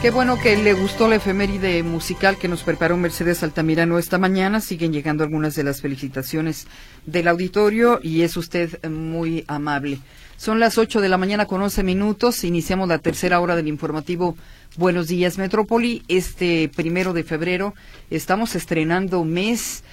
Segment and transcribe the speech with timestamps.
[0.00, 4.62] Qué bueno que le gustó la efeméride musical que nos preparó Mercedes Altamirano esta mañana.
[4.62, 6.66] Siguen llegando algunas de las felicitaciones
[7.04, 10.00] del auditorio y es usted muy amable.
[10.38, 12.44] Son las 8 de la mañana con 11 minutos.
[12.44, 14.38] Iniciamos la tercera hora del informativo
[14.78, 16.02] Buenos Días Metrópoli.
[16.08, 17.74] Este primero de febrero
[18.08, 19.84] estamos estrenando mes.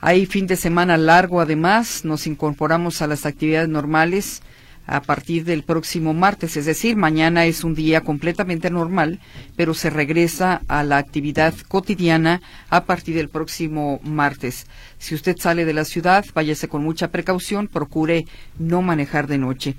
[0.00, 2.04] Hay fin de semana largo además.
[2.04, 4.42] Nos incorporamos a las actividades normales
[4.86, 9.20] a partir del próximo martes, es decir, mañana es un día completamente normal,
[9.56, 12.40] pero se regresa a la actividad cotidiana
[12.70, 14.66] a partir del próximo martes.
[14.98, 18.26] Si usted sale de la ciudad, váyase con mucha precaución, procure
[18.58, 19.74] no manejar de noche.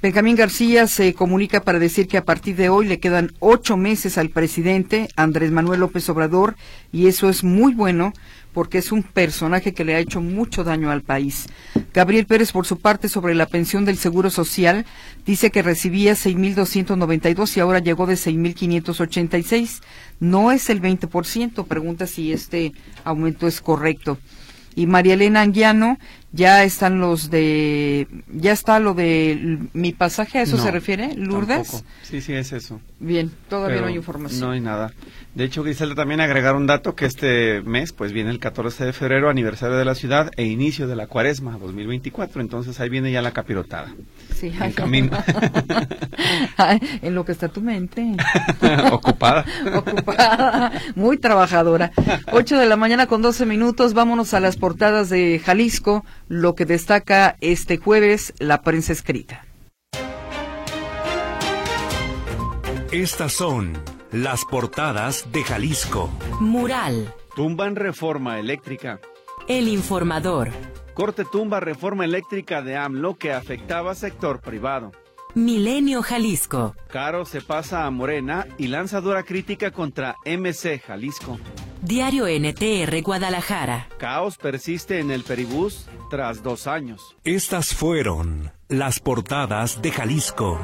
[0.00, 4.16] Benjamín García se comunica para decir que a partir de hoy le quedan ocho meses
[4.16, 6.54] al presidente Andrés Manuel López Obrador
[6.92, 8.12] y eso es muy bueno
[8.52, 11.46] porque es un personaje que le ha hecho mucho daño al país.
[11.94, 14.84] Gabriel Pérez, por su parte, sobre la pensión del Seguro Social,
[15.26, 19.82] dice que recibía 6.292 y ahora llegó de 6.586.
[20.20, 21.66] No es el 20%.
[21.66, 22.72] Pregunta si este
[23.04, 24.18] aumento es correcto.
[24.74, 25.98] Y María Elena Anguiano
[26.32, 31.84] ya están los de ya está lo de mi pasaje a eso se refiere Lourdes
[32.02, 34.92] sí sí es eso bien todavía no hay información no hay nada
[35.38, 38.92] de hecho Griselda también agregar un dato que este mes pues viene el 14 de
[38.92, 43.22] febrero aniversario de la ciudad e inicio de la cuaresma 2024 entonces ahí viene ya
[43.22, 43.94] la capirotada.
[44.34, 45.16] Sí en camino.
[47.02, 48.16] En lo que está tu mente.
[48.92, 49.44] Ocupada.
[49.74, 50.72] Ocupada.
[50.96, 51.92] Muy trabajadora.
[52.32, 53.94] 8 de la mañana con 12 minutos.
[53.94, 56.04] Vámonos a las portadas de Jalisco.
[56.26, 59.44] Lo que destaca este jueves la prensa escrita.
[62.90, 63.78] Estas son
[64.12, 66.10] las portadas de Jalisco.
[66.40, 67.14] Mural.
[67.34, 69.00] Tumban reforma eléctrica.
[69.46, 70.50] El informador.
[70.94, 74.92] Corte tumba reforma eléctrica de AMLO que afectaba sector privado.
[75.34, 76.74] Milenio Jalisco.
[76.90, 81.38] Caro se pasa a Morena y lanza dura crítica contra MC Jalisco.
[81.82, 83.88] Diario NTR Guadalajara.
[83.98, 87.14] Caos persiste en el Peribús tras dos años.
[87.24, 90.58] Estas fueron las portadas de Jalisco.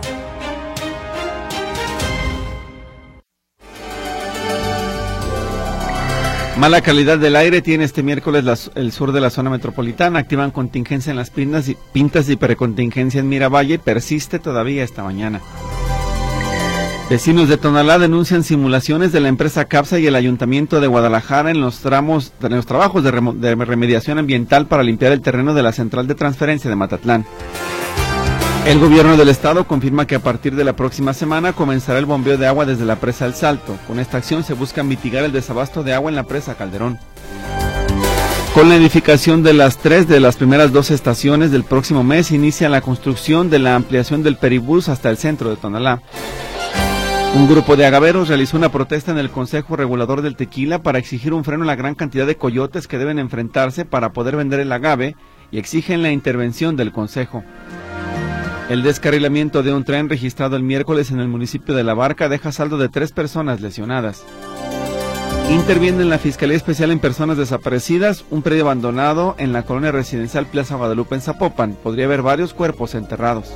[6.58, 10.20] Mala calidad del aire tiene este miércoles el sur de la zona metropolitana.
[10.20, 13.80] Activan contingencia en las pintas y, pintas de hipercontingencia en Miravalle.
[13.80, 15.40] Persiste todavía esta mañana.
[17.10, 21.60] Vecinos de Tonalá denuncian simulaciones de la empresa CAPSA y el Ayuntamiento de Guadalajara en
[21.60, 25.72] los tramos en los trabajos de, de, remediación ambiental para limpiar el terreno de la
[25.72, 27.26] central de transferencia de Matatlán.
[28.66, 32.38] El gobierno del estado confirma que a partir de la próxima semana comenzará el bombeo
[32.38, 33.76] de agua desde la presa El Salto.
[33.86, 36.98] Con esta acción se busca mitigar el desabasto de agua en la presa Calderón.
[38.54, 42.70] Con la edificación de las tres de las primeras dos estaciones del próximo mes inicia
[42.70, 46.00] la construcción de la ampliación del peribús hasta el centro de Tonalá.
[47.34, 51.34] Un grupo de agaveros realizó una protesta en el Consejo Regulador del Tequila para exigir
[51.34, 54.72] un freno a la gran cantidad de coyotes que deben enfrentarse para poder vender el
[54.72, 55.16] agave
[55.50, 57.44] y exigen la intervención del Consejo.
[58.70, 62.50] El descarrilamiento de un tren registrado el miércoles en el municipio de La Barca deja
[62.50, 64.24] saldo de tres personas lesionadas.
[65.50, 70.46] Interviene en la Fiscalía Especial en Personas Desaparecidas un predio abandonado en la colonia residencial
[70.46, 71.74] Plaza Guadalupe en Zapopan.
[71.74, 73.52] Podría haber varios cuerpos enterrados.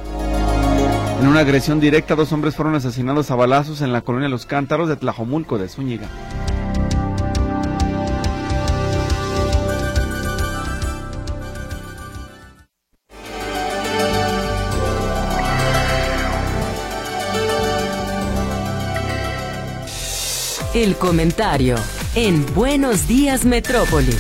[1.23, 4.91] En una agresión directa, dos hombres fueron asesinados a balazos en la colonia Los Cántaros
[4.91, 6.09] de Tlajomulco de Zúñiga.
[20.81, 21.75] El comentario
[22.15, 24.13] en Buenos Días Metrópoli.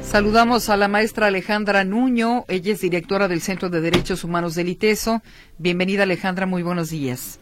[0.00, 4.68] Saludamos a la maestra Alejandra Nuño, ella es directora del Centro de Derechos Humanos del
[4.68, 5.20] ITESO.
[5.58, 7.40] Bienvenida Alejandra, muy buenos días.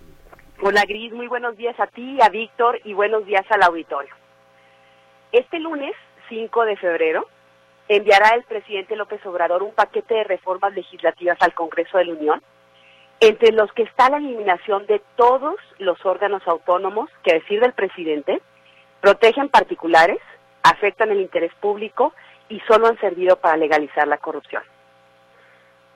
[0.62, 4.14] Hola Gris, muy buenos días a ti, a Víctor y buenos días al auditorio.
[5.30, 5.92] Este lunes,
[6.30, 7.26] 5 de febrero,
[7.86, 12.42] enviará el presidente López Obrador un paquete de reformas legislativas al Congreso de la Unión,
[13.20, 17.74] entre los que está la eliminación de todos los órganos autónomos que, a decir del
[17.74, 18.40] presidente,
[19.00, 20.18] protegen particulares,
[20.62, 22.14] afectan el interés público
[22.48, 24.62] y solo han servido para legalizar la corrupción.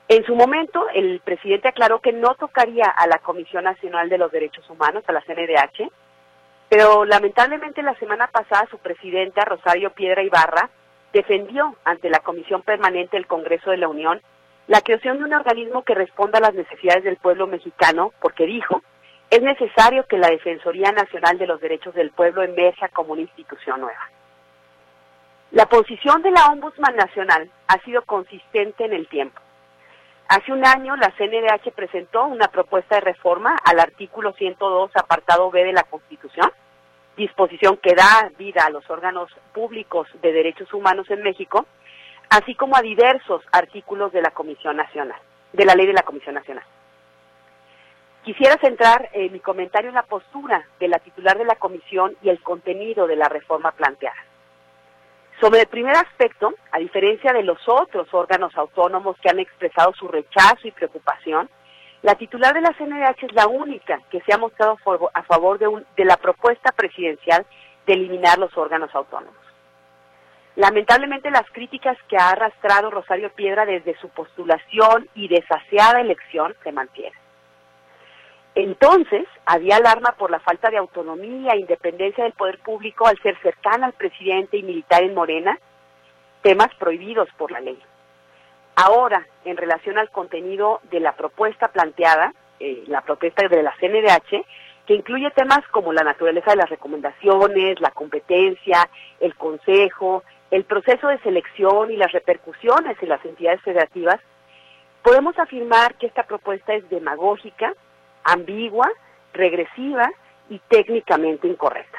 [0.09, 4.31] En su momento, el presidente aclaró que no tocaría a la Comisión Nacional de los
[4.31, 5.91] Derechos Humanos, a la CNDH,
[6.69, 10.69] pero lamentablemente la semana pasada su presidenta, Rosario Piedra Ibarra,
[11.15, 14.21] defendió ante la Comisión Permanente del Congreso de la Unión
[14.67, 18.83] la creación de un organismo que responda a las necesidades del pueblo mexicano, porque dijo,
[19.31, 23.81] es necesario que la Defensoría Nacional de los Derechos del Pueblo emerja como una institución
[23.81, 24.11] nueva.
[25.51, 29.41] La posición de la Ombudsman Nacional ha sido consistente en el tiempo.
[30.29, 35.65] Hace un año la CNDH presentó una propuesta de reforma al artículo 102, apartado B
[35.65, 36.51] de la Constitución,
[37.17, 41.67] disposición que da vida a los órganos públicos de derechos humanos en México,
[42.31, 45.21] así como a diversos artículos de la Comisión Nacional,
[45.53, 46.65] de la ley de la Comisión Nacional.
[48.25, 52.31] Quisiera centrar eh, mi comentario en la postura de la titular de la comisión y
[52.31, 54.17] el contenido de la reforma planteada.
[55.41, 60.09] Sobre el primer aspecto, a diferencia de los otros órganos autónomos que han expresado su
[60.09, 61.51] rechazo y preocupación,
[62.01, 64.79] la titular de la CNDH es la única que se ha mostrado
[65.13, 67.45] a favor de, de la propuesta presidencial
[67.87, 69.44] de eliminar los órganos autónomos.
[70.57, 76.71] Lamentablemente las críticas que ha arrastrado Rosario Piedra desde su postulación y desaseada elección se
[76.71, 77.19] mantienen.
[78.55, 83.37] Entonces, había alarma por la falta de autonomía e independencia del poder público al ser
[83.43, 85.59] cercana al presidente y militar en Morena,
[86.43, 87.81] temas prohibidos por la ley.
[88.77, 94.45] Ahora, en relación al contenido de la propuesta planteada, eh, la propuesta de la CNDH,
[94.87, 100.23] que incluye temas como la naturaleza de las recomendaciones, la competencia, el consejo,
[100.55, 104.21] el proceso de selección y las repercusiones en las entidades federativas,
[105.03, 107.75] podemos afirmar que esta propuesta es demagógica,
[108.23, 108.89] ambigua,
[109.33, 110.09] regresiva
[110.49, 111.99] y técnicamente incorrecta.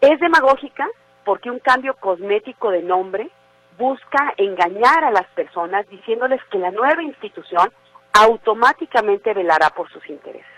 [0.00, 0.88] Es demagógica
[1.26, 3.28] porque un cambio cosmético de nombre
[3.76, 7.70] busca engañar a las personas diciéndoles que la nueva institución
[8.14, 10.55] automáticamente velará por sus intereses.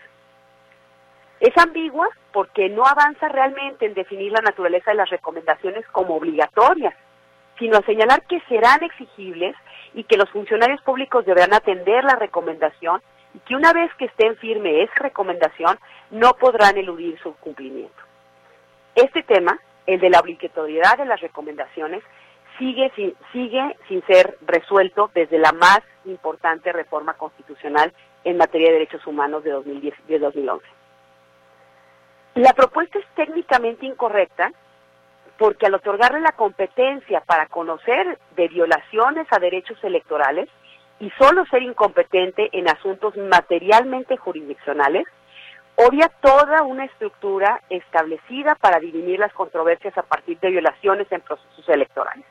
[1.41, 6.95] Es ambigua porque no avanza realmente en definir la naturaleza de las recomendaciones como obligatorias,
[7.59, 9.55] sino a señalar que serán exigibles
[9.95, 13.01] y que los funcionarios públicos deberán atender la recomendación
[13.35, 15.79] y que una vez que estén firme esa recomendación,
[16.11, 18.03] no podrán eludir su cumplimiento.
[18.95, 22.03] Este tema, el de la obligatoriedad de las recomendaciones,
[22.59, 27.93] sigue sin, sigue sin ser resuelto desde la más importante reforma constitucional
[28.25, 30.67] en materia de derechos humanos de, 2010, de 2011.
[32.39, 34.53] La propuesta es técnicamente incorrecta
[35.39, 40.49] porque al otorgarle la competencia para conocer de violaciones a derechos electorales,
[41.01, 45.05] y solo ser incompetente en asuntos materialmente jurisdiccionales,
[45.75, 51.69] obvia toda una estructura establecida para dirimir las controversias a partir de violaciones en procesos
[51.69, 52.25] electorales.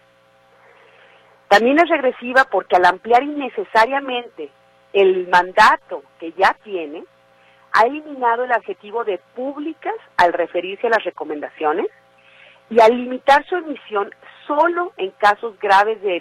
[1.50, 4.50] También es regresiva porque al ampliar innecesariamente
[4.94, 7.04] el mandato que ya tiene,
[7.78, 11.86] ha eliminado el adjetivo de públicas al referirse a las recomendaciones
[12.72, 14.10] y al limitar su emisión
[14.48, 16.20] solo en casos graves de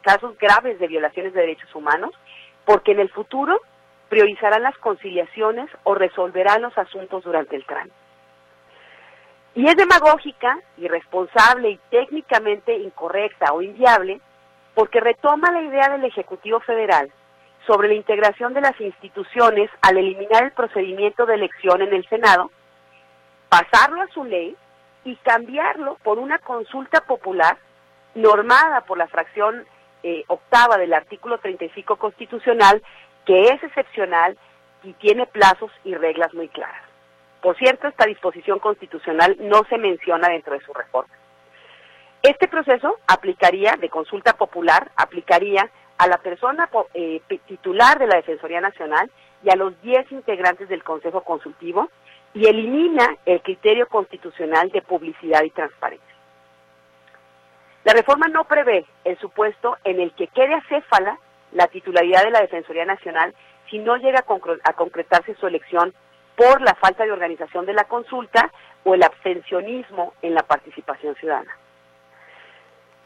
[0.00, 2.10] casos graves de violaciones de derechos humanos,
[2.64, 3.60] porque en el futuro
[4.08, 7.96] priorizarán las conciliaciones o resolverán los asuntos durante el trámite.
[9.56, 14.22] Y es demagógica, irresponsable y técnicamente incorrecta o inviable
[14.74, 17.12] porque retoma la idea del Ejecutivo Federal
[17.66, 22.50] sobre la integración de las instituciones al eliminar el procedimiento de elección en el Senado,
[23.48, 24.56] pasarlo a su ley
[25.04, 27.56] y cambiarlo por una consulta popular
[28.14, 29.66] normada por la fracción
[30.02, 32.82] eh, octava del artículo 35 constitucional,
[33.24, 34.36] que es excepcional
[34.82, 36.82] y tiene plazos y reglas muy claras.
[37.40, 41.12] Por cierto, esta disposición constitucional no se menciona dentro de su reforma.
[42.22, 48.60] Este proceso aplicaría, de consulta popular, aplicaría a la persona eh, titular de la Defensoría
[48.60, 49.10] Nacional
[49.42, 51.90] y a los 10 integrantes del Consejo Consultivo
[52.32, 56.14] y elimina el criterio constitucional de publicidad y transparencia.
[57.84, 61.18] La reforma no prevé el supuesto en el que quede acéfala
[61.52, 63.34] la titularidad de la Defensoría Nacional
[63.70, 64.24] si no llega
[64.64, 65.94] a, concretarse su elección
[66.36, 68.50] por la falta de organización de la consulta
[68.84, 71.56] o el abstencionismo en la participación ciudadana.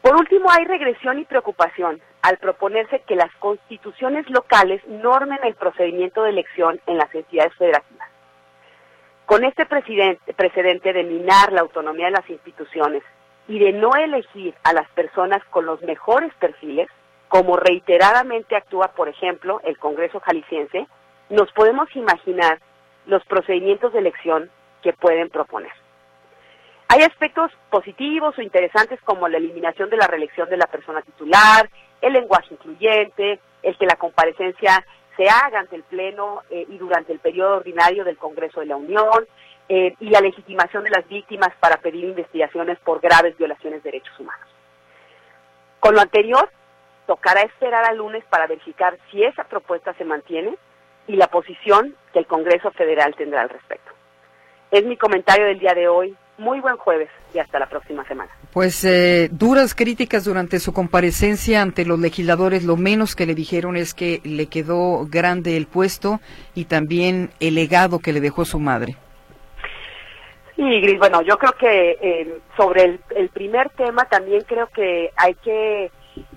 [0.01, 6.23] Por último, hay regresión y preocupación al proponerse que las constituciones locales normen el procedimiento
[6.23, 8.09] de elección en las entidades federativas.
[9.25, 13.03] Con este precedente de minar la autonomía de las instituciones
[13.47, 16.87] y de no elegir a las personas con los mejores perfiles,
[17.27, 20.87] como reiteradamente actúa, por ejemplo, el Congreso Jalisciense,
[21.29, 22.59] nos podemos imaginar
[23.05, 24.49] los procedimientos de elección
[24.81, 25.71] que pueden proponer.
[26.91, 31.69] Hay aspectos positivos o interesantes como la eliminación de la reelección de la persona titular,
[32.01, 34.83] el lenguaje incluyente, el que la comparecencia
[35.15, 38.75] se haga ante el Pleno eh, y durante el periodo ordinario del Congreso de la
[38.75, 39.27] Unión
[39.67, 44.19] eh, y la legitimación de las víctimas para pedir investigaciones por graves violaciones de derechos
[44.19, 44.47] humanos.
[45.79, 46.49] Con lo anterior,
[47.05, 50.57] tocará esperar al lunes para verificar si esa propuesta se mantiene
[51.05, 53.91] y la posición que el Congreso Federal tendrá al respecto.
[54.71, 58.31] Es mi comentario del día de hoy muy buen jueves y hasta la próxima semana.
[58.51, 62.63] Pues eh, duras críticas durante su comparecencia ante los legisladores.
[62.63, 66.19] Lo menos que le dijeron es que le quedó grande el puesto
[66.55, 68.95] y también el legado que le dejó su madre.
[70.55, 75.11] Sí, Gris, bueno, yo creo que eh, sobre el, el primer tema también creo que
[75.15, 75.91] hay que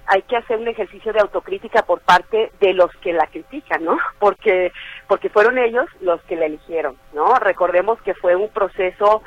[0.06, 3.98] hay que hacer un ejercicio de autocrítica por parte de los que la critican, ¿no?
[4.18, 4.72] Porque
[5.08, 7.34] porque fueron ellos los que la eligieron, ¿no?
[7.34, 9.22] Recordemos que fue un proceso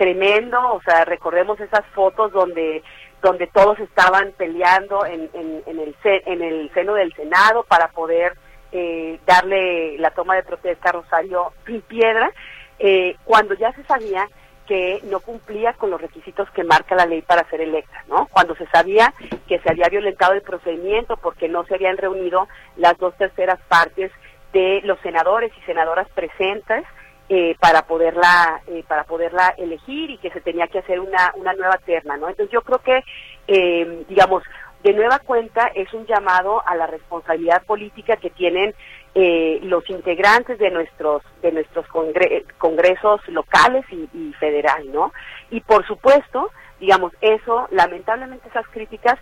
[0.00, 2.82] tremendo, o sea, recordemos esas fotos donde
[3.20, 8.32] donde todos estaban peleando en, en, en el en el seno del Senado para poder
[8.72, 11.52] eh, darle la toma de protesta a Rosario
[11.88, 12.32] Piedra,
[12.78, 14.26] eh, cuando ya se sabía
[14.66, 18.26] que no cumplía con los requisitos que marca la ley para ser electa, ¿no?
[18.32, 19.12] Cuando se sabía
[19.46, 24.10] que se había violentado el procedimiento porque no se habían reunido las dos terceras partes
[24.54, 26.86] de los senadores y senadoras presentes
[27.32, 31.52] eh, para poderla eh, para poderla elegir y que se tenía que hacer una una
[31.52, 32.28] nueva terna, ¿no?
[32.28, 33.04] Entonces yo creo que
[33.46, 34.42] eh, digamos
[34.82, 38.74] de nueva cuenta es un llamado a la responsabilidad política que tienen
[39.14, 41.86] eh, los integrantes de nuestros de nuestros
[42.58, 45.12] congresos locales y, y, federal, ¿no?
[45.50, 49.20] Y por supuesto, digamos, eso, lamentablemente esas críticas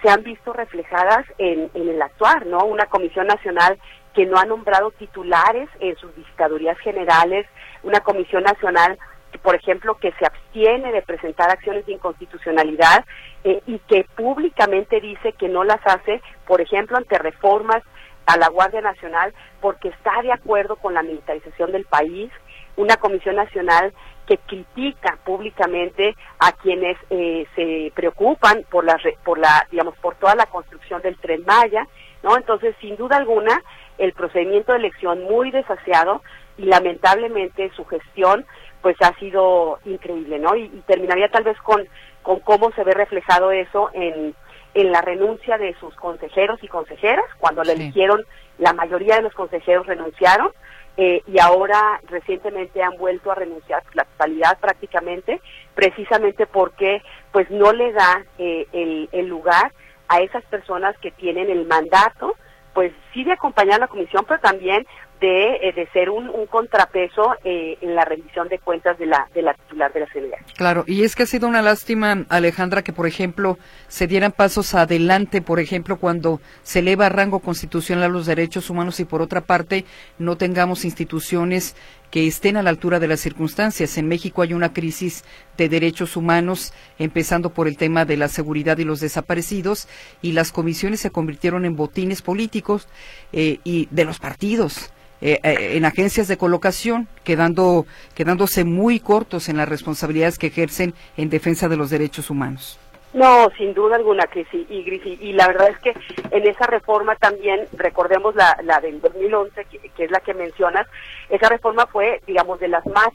[0.00, 2.58] se han visto reflejadas en, en el actuar, ¿no?
[2.58, 3.80] Una comisión nacional
[4.18, 7.46] que no ha nombrado titulares en sus visitadurías generales,
[7.84, 8.98] una comisión nacional
[9.42, 13.04] por ejemplo, que se abstiene de presentar acciones de inconstitucionalidad
[13.44, 17.84] eh, y que públicamente dice que no las hace, por ejemplo, ante reformas
[18.26, 22.32] a la Guardia Nacional porque está de acuerdo con la militarización del país,
[22.76, 23.92] una comisión nacional
[24.26, 30.34] que critica públicamente a quienes eh, se preocupan por la por la digamos por toda
[30.34, 31.86] la construcción del tren Maya,
[32.22, 32.36] ¿no?
[32.36, 33.62] Entonces, sin duda alguna,
[33.98, 36.22] el procedimiento de elección muy desaseado
[36.56, 38.46] y lamentablemente su gestión
[38.82, 40.54] pues ha sido increíble, ¿no?
[40.54, 41.86] Y, y terminaría tal vez con
[42.22, 44.34] con cómo se ve reflejado eso en
[44.74, 47.24] en la renuncia de sus consejeros y consejeras.
[47.38, 48.24] Cuando le eligieron,
[48.58, 50.50] la mayoría de los consejeros renunciaron
[50.96, 55.40] eh, y ahora recientemente han vuelto a renunciar, la totalidad prácticamente,
[55.74, 57.02] precisamente porque
[57.32, 59.72] pues no le da eh, el, el lugar
[60.08, 62.34] a esas personas que tienen el mandato,
[62.78, 64.86] pues sí de acompañar a la comisión, pero también
[65.20, 69.28] de, eh, de ser un, un contrapeso eh, en la rendición de cuentas de la,
[69.34, 70.54] de la titular de la CNDH.
[70.56, 73.58] Claro, y es que ha sido una lástima, Alejandra, que por ejemplo
[73.88, 79.00] se dieran pasos adelante, por ejemplo, cuando se eleva a rango constitucional los derechos humanos
[79.00, 79.84] y por otra parte
[80.20, 81.74] no tengamos instituciones
[82.10, 83.98] que estén a la altura de las circunstancias.
[83.98, 85.24] En México hay una crisis
[85.56, 89.88] de derechos humanos, empezando por el tema de la seguridad y los desaparecidos,
[90.22, 92.88] y las comisiones se convirtieron en botines políticos
[93.32, 94.90] eh, y de los partidos.
[95.20, 100.94] Eh, eh, en agencias de colocación, quedando, quedándose muy cortos en las responsabilidades que ejercen
[101.16, 102.78] en defensa de los derechos humanos.
[103.14, 104.84] No, sin duda alguna sí, y,
[105.20, 105.94] y, la verdad es que
[106.30, 110.86] en esa reforma también, recordemos la, la del 2011, que, que, es la que mencionas,
[111.30, 113.08] esa reforma fue, digamos, de las más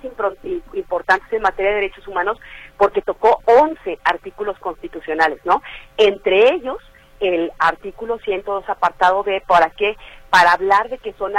[0.74, 2.40] importantes en materia de derechos humanos
[2.78, 5.62] porque tocó 11 artículos constitucionales, ¿no?
[5.98, 6.80] Entre ellos,
[7.20, 9.96] el artículo 102 apartado B, ¿para qué?
[10.32, 11.34] Para hablar de que son,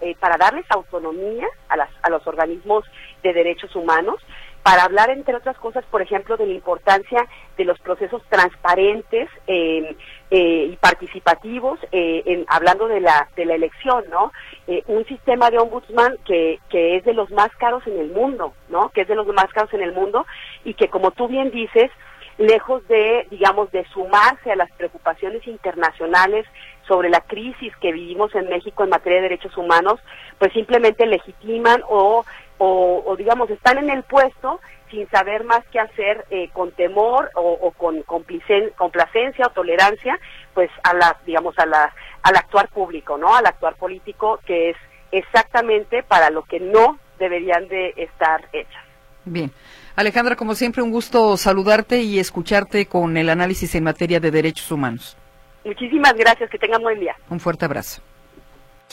[0.00, 2.84] eh, para darles autonomía a, las, a los organismos
[3.22, 4.16] de derechos humanos,
[4.62, 9.96] para hablar, entre otras cosas, por ejemplo, de la importancia de los procesos transparentes eh,
[10.30, 14.32] eh, y participativos, eh, en, hablando de la, de la elección, ¿no?
[14.66, 18.52] Eh, un sistema de ombudsman que, que es de los más caros en el mundo,
[18.68, 18.90] ¿no?
[18.90, 20.26] Que es de los más caros en el mundo
[20.64, 21.90] y que, como tú bien dices,
[22.38, 26.46] lejos de, digamos, de sumarse a las preocupaciones internacionales
[26.86, 30.00] sobre la crisis que vivimos en México en materia de derechos humanos,
[30.38, 32.24] pues simplemente legitiman o,
[32.58, 34.60] o, o digamos, están en el puesto
[34.90, 40.18] sin saber más qué hacer eh, con temor o, o con complacencia o tolerancia,
[40.54, 43.34] pues a la, digamos, a la, al actuar público, ¿no?
[43.34, 44.76] Al actuar político que es
[45.12, 48.82] exactamente para lo que no deberían de estar hechas.
[49.24, 49.50] Bien.
[49.96, 54.70] Alejandra, como siempre, un gusto saludarte y escucharte con el análisis en materia de derechos
[54.70, 55.16] humanos.
[55.64, 57.16] Muchísimas gracias, que tengan buen día.
[57.28, 58.00] Un fuerte abrazo.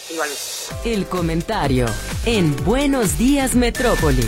[0.10, 0.42] Igualmente.
[0.86, 1.86] El comentario
[2.26, 4.28] en Buenos Días Metrópoli.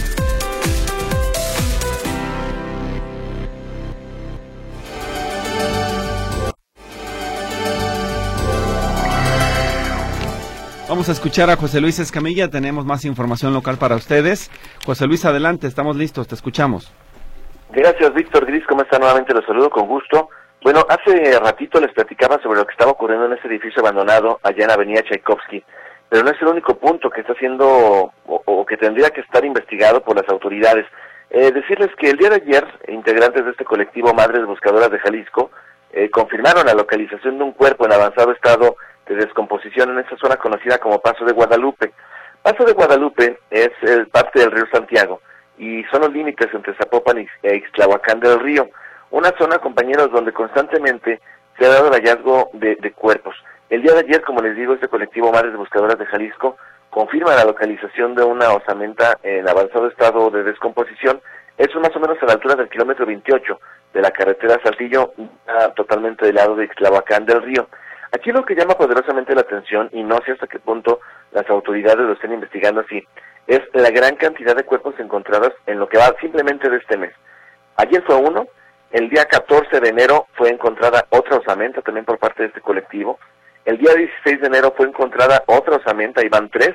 [10.90, 14.50] Vamos a escuchar a José Luis Escamilla, tenemos más información local para ustedes.
[14.86, 16.94] José Luis, adelante, estamos listos, te escuchamos.
[17.72, 18.98] Gracias, Víctor Gris, ¿cómo está?
[18.98, 20.30] Nuevamente los saludo con gusto.
[20.62, 24.66] Bueno, hace ratito les platicaba sobre lo que estaba ocurriendo en ese edificio abandonado allá
[24.66, 25.64] en Avenida Tchaikovsky,
[26.10, 30.02] pero no es el único punto que está siendo o, que tendría que estar investigado
[30.02, 30.86] por las autoridades.
[31.30, 35.52] Eh, decirles que el día de ayer, integrantes de este colectivo Madres Buscadoras de Jalisco
[35.92, 40.38] eh, confirmaron la localización de un cuerpo en avanzado estado de descomposición en esta zona
[40.38, 41.94] conocida como Paso de Guadalupe.
[42.42, 45.22] Paso de Guadalupe es el parte del río Santiago
[45.58, 48.70] y son los límites entre Zapopan e Ixtlahuacán del Río,
[49.12, 51.22] una zona, compañeros, donde constantemente
[51.58, 53.36] se ha dado el hallazgo de, cuerpos.
[53.70, 56.58] El día de ayer, como les digo, este colectivo Madres Buscadoras de Jalisco
[56.90, 61.22] confirma la localización de una osamenta en avanzado estado de descomposición.
[61.58, 63.60] Es más o menos a la altura del kilómetro 28
[63.94, 65.14] de la carretera Saltillo,
[65.76, 67.68] totalmente del lado de Ixtlahuacán del Río.
[68.12, 72.06] Aquí lo que llama poderosamente la atención, y no sé hasta qué punto las autoridades
[72.06, 73.06] lo estén investigando así,
[73.48, 77.14] es la gran cantidad de cuerpos encontrados en lo que va simplemente de este mes.
[77.76, 78.48] Ayer fue uno,
[78.92, 83.20] el día 14 de enero fue encontrada otra osamenta también por parte de este colectivo,
[83.68, 86.74] el día 16 de enero fue encontrada otra osamenta, y van tres,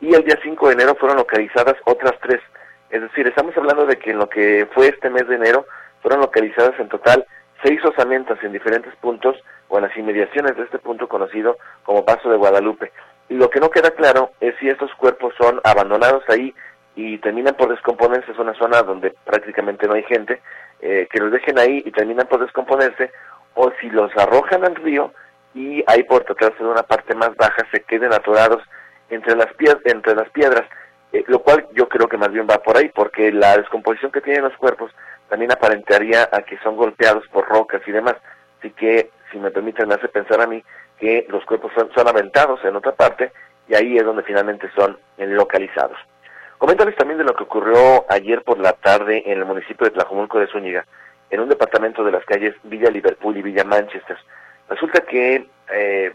[0.00, 2.40] y el día 5 de enero fueron localizadas otras tres.
[2.88, 5.66] Es decir, estamos hablando de que en lo que fue este mes de enero
[6.02, 7.26] fueron localizadas en total
[7.64, 9.36] seis osamentas en diferentes puntos
[9.68, 12.92] o en las inmediaciones de este punto conocido como Paso de Guadalupe.
[13.28, 16.54] Y lo que no queda claro es si estos cuerpos son abandonados ahí
[16.94, 20.40] y terminan por descomponerse, es una zona donde prácticamente no hay gente,
[20.82, 23.10] eh, que los dejen ahí y terminan por descomponerse,
[23.54, 25.12] o si los arrojan al río
[25.54, 28.62] y ahí por tratarse de una parte más baja se queden atorados
[29.10, 30.64] entre las, piedras, entre las piedras,
[31.12, 34.20] eh, lo cual yo creo que más bien va por ahí, porque la descomposición que
[34.20, 34.92] tienen los cuerpos
[35.28, 38.14] también aparentaría a que son golpeados por rocas y demás.
[38.58, 40.62] Así que, si me permiten, me hace pensar a mí
[40.98, 43.32] que los cuerpos son, son aventados en otra parte
[43.68, 45.98] y ahí es donde finalmente son localizados.
[46.60, 50.38] Coméntales también de lo que ocurrió ayer por la tarde en el municipio de Tlajomulco
[50.38, 50.84] de Zúñiga,
[51.30, 54.18] en un departamento de las calles Villa Liverpool y Villa Manchester.
[54.68, 56.12] Resulta que eh,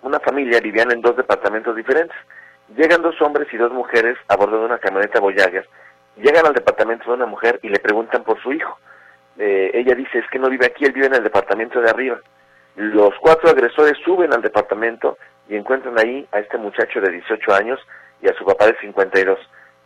[0.00, 2.16] una familia vivían en dos departamentos diferentes.
[2.74, 5.68] Llegan dos hombres y dos mujeres a bordo de una camioneta Voyager.
[6.16, 8.78] Llegan al departamento de una mujer y le preguntan por su hijo.
[9.36, 12.18] Eh, ella dice, es que no vive aquí, él vive en el departamento de arriba.
[12.76, 15.18] Los cuatro agresores suben al departamento
[15.50, 17.78] y encuentran ahí a este muchacho de 18 años
[18.22, 19.38] y a su papá de 52.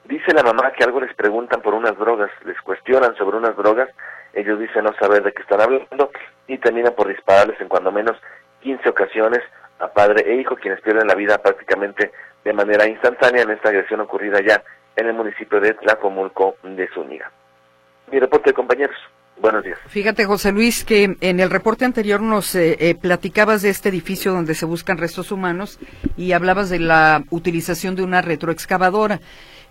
[0.08, 3.88] Dice la mamá que algo les preguntan por unas drogas, les cuestionan sobre unas drogas
[4.36, 6.10] ellos dicen no saber de qué están hablando
[6.46, 8.16] y terminan por dispararles en cuando menos
[8.60, 9.40] 15 ocasiones
[9.78, 12.12] a padre e hijo, quienes pierden la vida prácticamente
[12.44, 14.62] de manera instantánea en esta agresión ocurrida ya
[14.94, 17.32] en el municipio de Tlacomulco de Zúñiga.
[18.12, 18.96] Mi reporte, compañeros.
[19.38, 19.78] Buenos días.
[19.88, 24.32] Fíjate, José Luis, que en el reporte anterior nos eh, eh, platicabas de este edificio
[24.32, 25.78] donde se buscan restos humanos
[26.16, 29.20] y hablabas de la utilización de una retroexcavadora.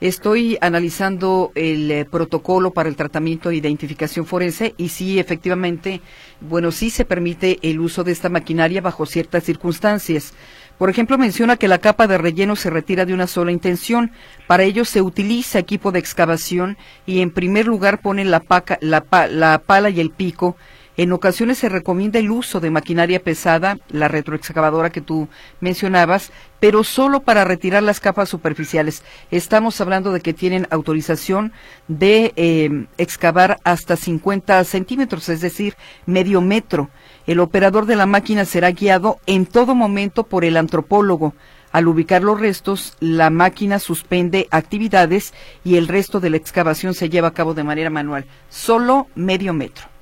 [0.01, 6.01] Estoy analizando el eh, protocolo para el tratamiento e identificación forense y sí, efectivamente,
[6.41, 10.33] bueno, sí se permite el uso de esta maquinaria bajo ciertas circunstancias.
[10.77, 14.11] Por ejemplo, menciona que la capa de relleno se retira de una sola intención.
[14.47, 18.43] Para ello se utiliza equipo de excavación y en primer lugar ponen la,
[18.81, 20.57] la pala y el pico
[20.97, 25.27] en ocasiones se recomienda el uso de maquinaria pesada, la retroexcavadora que tú
[25.59, 29.03] mencionabas, pero solo para retirar las capas superficiales.
[29.29, 31.51] Estamos hablando de que tienen autorización
[31.87, 36.89] de eh, excavar hasta 50 centímetros, es decir, medio metro.
[37.27, 41.33] El operador de la máquina será guiado en todo momento por el antropólogo.
[41.73, 45.33] Al ubicar los restos, la máquina suspende actividades
[45.65, 48.25] y el resto de la excavación se lleva a cabo de manera manual.
[48.47, 49.94] Solo medio metro.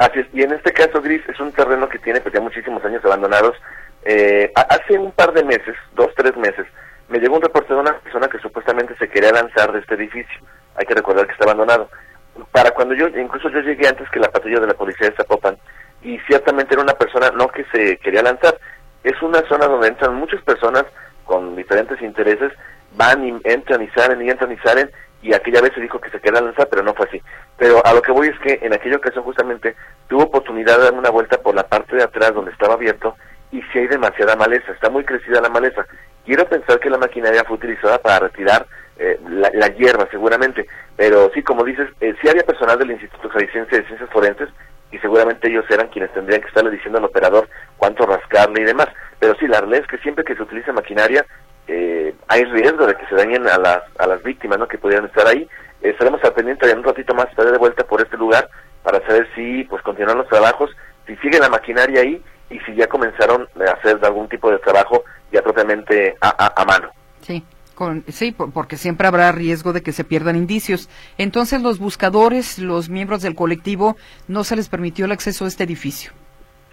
[0.00, 2.82] Así es, y en este caso, Gris, es un terreno que tiene pues, ya muchísimos
[2.86, 3.54] años abandonados.
[4.02, 6.66] Eh, hace un par de meses, dos, tres meses,
[7.10, 10.40] me llegó un reporte de una persona que supuestamente se quería lanzar de este edificio.
[10.76, 11.90] Hay que recordar que está abandonado.
[12.50, 15.58] Para cuando yo, incluso yo llegué antes que la patrulla de la policía de Zapopan,
[16.00, 18.56] y ciertamente era una persona no que se quería lanzar,
[19.04, 20.86] es una zona donde entran muchas personas
[21.26, 22.52] con diferentes intereses,
[22.92, 24.90] van y entran y salen y entran y salen,
[25.22, 27.22] y aquella vez se dijo que se quería lanzar, pero no fue así.
[27.56, 29.76] Pero a lo que voy es que en aquella ocasión justamente
[30.08, 33.16] tuvo oportunidad de dar una vuelta por la parte de atrás donde estaba abierto
[33.52, 35.84] y si hay demasiada maleza, está muy crecida la maleza.
[36.24, 38.66] Quiero pensar que la maquinaria fue utilizada para retirar
[38.98, 43.76] eh, la, hierba seguramente, pero sí, como dices, eh, sí había personal del Instituto Jalisciense
[43.76, 44.48] de Ciencias Forenses
[44.92, 48.88] y seguramente ellos eran quienes tendrían que estarle diciendo al operador cuánto rascarle y demás.
[49.18, 51.24] Pero sí, la realidad es que siempre que se utiliza maquinaria
[51.72, 54.66] eh, hay riesgo de que se dañen a las, a las víctimas ¿no?
[54.66, 55.48] que pudieran estar ahí.
[55.80, 58.48] Estaremos al pendiente en un ratito más, estaré de vuelta por este lugar
[58.82, 60.70] para saber si pues continúan los trabajos,
[61.06, 65.04] si sigue la maquinaria ahí y si ya comenzaron a hacer algún tipo de trabajo
[65.30, 66.90] ya propiamente a, a, mano.
[67.20, 67.44] Sí.
[67.76, 70.90] Con, sí, porque siempre habrá riesgo de que se pierdan indicios.
[71.18, 75.64] Entonces, los buscadores, los miembros del colectivo, no se les permitió el acceso a este
[75.64, 76.12] edificio.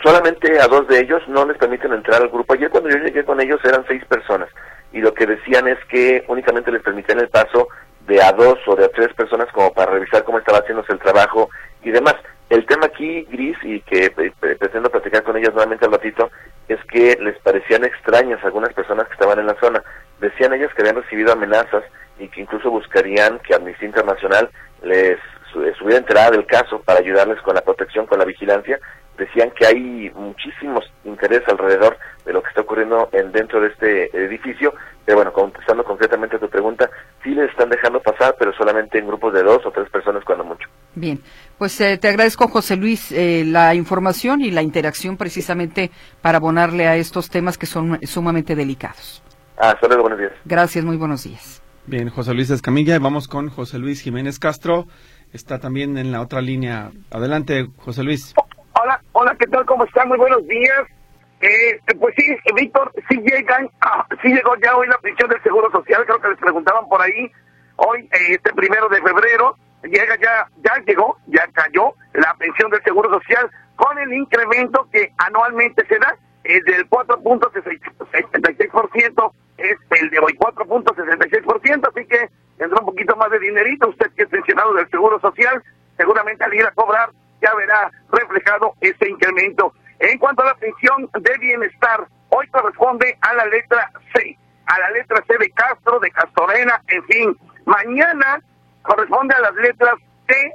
[0.03, 2.53] Solamente a dos de ellos no les permiten entrar al grupo.
[2.53, 4.49] Ayer cuando yo llegué con ellos eran seis personas
[4.93, 7.67] y lo que decían es que únicamente les permitían el paso
[8.07, 10.99] de a dos o de a tres personas como para revisar cómo estaba haciéndose el
[10.99, 11.49] trabajo
[11.83, 12.15] y demás.
[12.49, 16.31] El tema aquí, Gris, y que eh, pretendo platicar con ellas nuevamente al ratito,
[16.69, 19.83] es que les parecían extrañas algunas personas que estaban en la zona.
[20.21, 21.83] Decían ellas que habían recibido amenazas
[22.19, 24.49] y que incluso buscarían que Amnistía Internacional
[24.81, 25.19] les
[25.65, 28.79] estuviera enterada del caso para ayudarles con la protección, con la vigilancia.
[29.17, 34.25] Decían que hay muchísimos interés alrededor de lo que está ocurriendo en dentro de este
[34.25, 34.73] edificio.
[35.05, 36.89] Pero bueno, contestando concretamente a tu pregunta,
[37.23, 40.43] sí les están dejando pasar, pero solamente en grupos de dos o tres personas cuando
[40.43, 40.67] mucho.
[40.95, 41.19] Bien,
[41.57, 46.87] pues eh, te agradezco, José Luis, eh, la información y la interacción precisamente para abonarle
[46.87, 49.23] a estos temas que son sumamente delicados.
[49.57, 50.33] Ah, hasta luego, buenos días.
[50.45, 51.61] Gracias, muy buenos días.
[51.85, 54.87] Bien, José Luis Escamilla, vamos con José Luis Jiménez Castro
[55.33, 56.91] está también en la otra línea.
[57.11, 58.33] Adelante, José Luis.
[59.19, 59.65] Hola, ¿qué tal?
[59.65, 60.09] ¿Cómo están?
[60.09, 60.83] Muy buenos días.
[61.41, 65.71] Eh, pues sí, Víctor, sí llegan, ah, sí llegó ya hoy la pensión del Seguro
[65.71, 67.31] Social, creo que les preguntaban por ahí,
[67.77, 72.83] hoy, eh, este primero de febrero, llega ya, ya llegó, ya cayó la pensión del
[72.83, 80.19] Seguro Social con el incremento que anualmente se da, es del 4.66%, es el de
[80.19, 84.87] hoy 4.66%, así que tendrá un poquito más de dinerito, usted que es pensionado del
[84.91, 85.63] Seguro Social,
[85.97, 87.09] seguramente al ir a cobrar
[87.41, 89.73] ya verá reflejado ese incremento.
[89.99, 94.91] En cuanto a la pensión de bienestar, hoy corresponde a la letra C, a la
[94.91, 97.37] letra C de Castro, de Castorena, en fin.
[97.65, 98.41] Mañana
[98.83, 99.95] corresponde a las letras
[100.27, 100.53] T,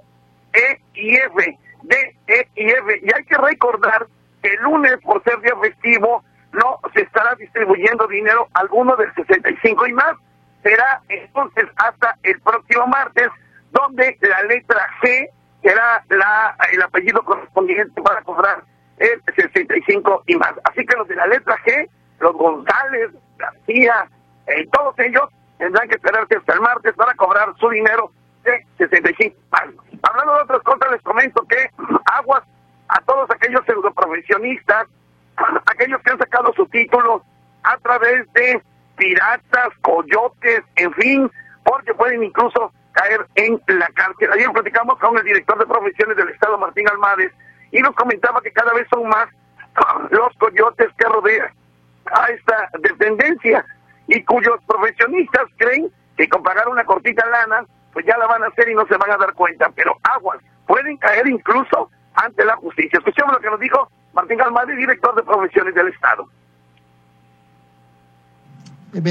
[0.53, 3.01] E y F, D, E y F.
[3.03, 4.07] Y hay que recordar
[4.43, 9.87] que el lunes, por ser día festivo, no se estará distribuyendo dinero alguno del 65
[9.87, 10.17] y más
[10.63, 13.29] será entonces hasta el próximo martes,
[13.73, 15.29] donde la letra G
[15.63, 18.65] será la, el apellido correspondiente para cobrar
[18.99, 20.53] el 65 y más.
[20.65, 21.89] Así que los de la letra G,
[22.21, 24.09] los González, García,
[24.47, 25.25] eh, todos ellos
[25.59, 28.11] tendrán que esperarse hasta el martes para cobrar su dinero
[28.45, 29.65] de 65 más.
[30.03, 31.71] Hablando de otras cosas, les comento que
[32.07, 32.43] aguas
[32.89, 34.87] a todos aquellos pseudoprofesionistas,
[35.67, 37.25] aquellos que han sacado su título
[37.63, 38.61] a través de
[38.97, 41.31] piratas, coyotes, en fin,
[41.65, 44.33] porque pueden incluso caer en la cárcel.
[44.33, 47.33] Ayer platicamos con el director de profesiones del Estado, Martín Almades,
[47.71, 49.29] y nos comentaba que cada vez son más
[50.11, 51.51] los coyotes que rodean
[52.13, 53.65] a esta dependencia
[54.07, 58.49] y cuyos profesionistas creen que con pagar una cortita lana, pues ya la van a
[58.49, 59.71] hacer y no se van a dar cuenta.
[59.75, 62.99] Pero aguas, pueden caer incluso ante la justicia.
[62.99, 66.29] Escuchemos lo que nos dijo Martín Almades, director de profesiones del Estado.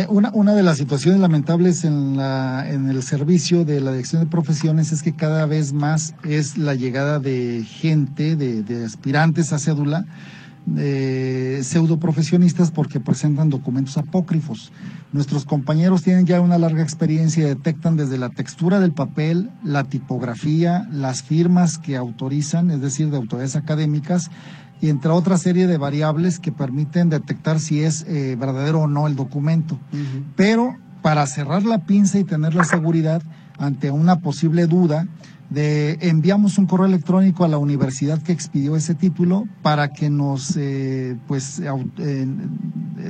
[0.09, 4.29] Una, una de las situaciones lamentables en, la, en el servicio de la dirección de
[4.29, 10.05] profesiones es que cada vez más es la llegada de gente, de, aspirantes a cédula,
[10.67, 14.71] de pseudoprofesionistas porque presentan documentos apócrifos.
[15.13, 20.87] Nuestros compañeros tienen ya una larga experiencia detectan desde la textura del papel, la tipografía,
[20.91, 24.29] las firmas que autorizan, es decir, de autoridades académicas,
[24.81, 29.07] y entre otra serie de variables que permiten detectar si es eh, verdadero o no
[29.07, 29.79] el documento.
[30.35, 33.21] Pero para cerrar la pinza y tener la seguridad
[33.59, 35.05] ante una posible duda,
[35.51, 40.55] de, enviamos un correo electrónico a la universidad que expidió ese título para que nos
[40.55, 42.27] eh, pues eh,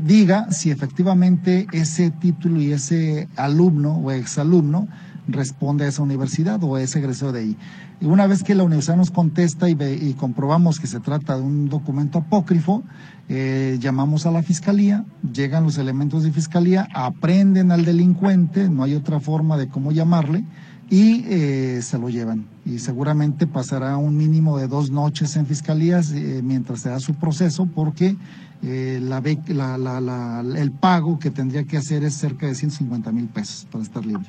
[0.04, 4.88] diga si efectivamente ese título y ese alumno o exalumno
[5.28, 7.58] responde a esa universidad o a ese egresado de ahí.
[8.02, 11.44] Y una vez que la universidad nos contesta y, y comprobamos que se trata de
[11.44, 12.84] un documento apócrifo,
[13.30, 18.96] eh, llamamos a la fiscalía, llegan los elementos de fiscalía, aprenden al delincuente, no hay
[18.96, 20.44] otra forma de cómo llamarle,
[20.90, 22.48] y eh, se lo llevan.
[22.66, 27.14] Y seguramente pasará un mínimo de dos noches en fiscalías eh, mientras se da su
[27.14, 28.18] proceso, porque
[28.64, 29.22] la,
[29.78, 33.84] la, la, el pago que tendría que hacer es cerca de 150 mil pesos para
[33.84, 34.26] estar libre.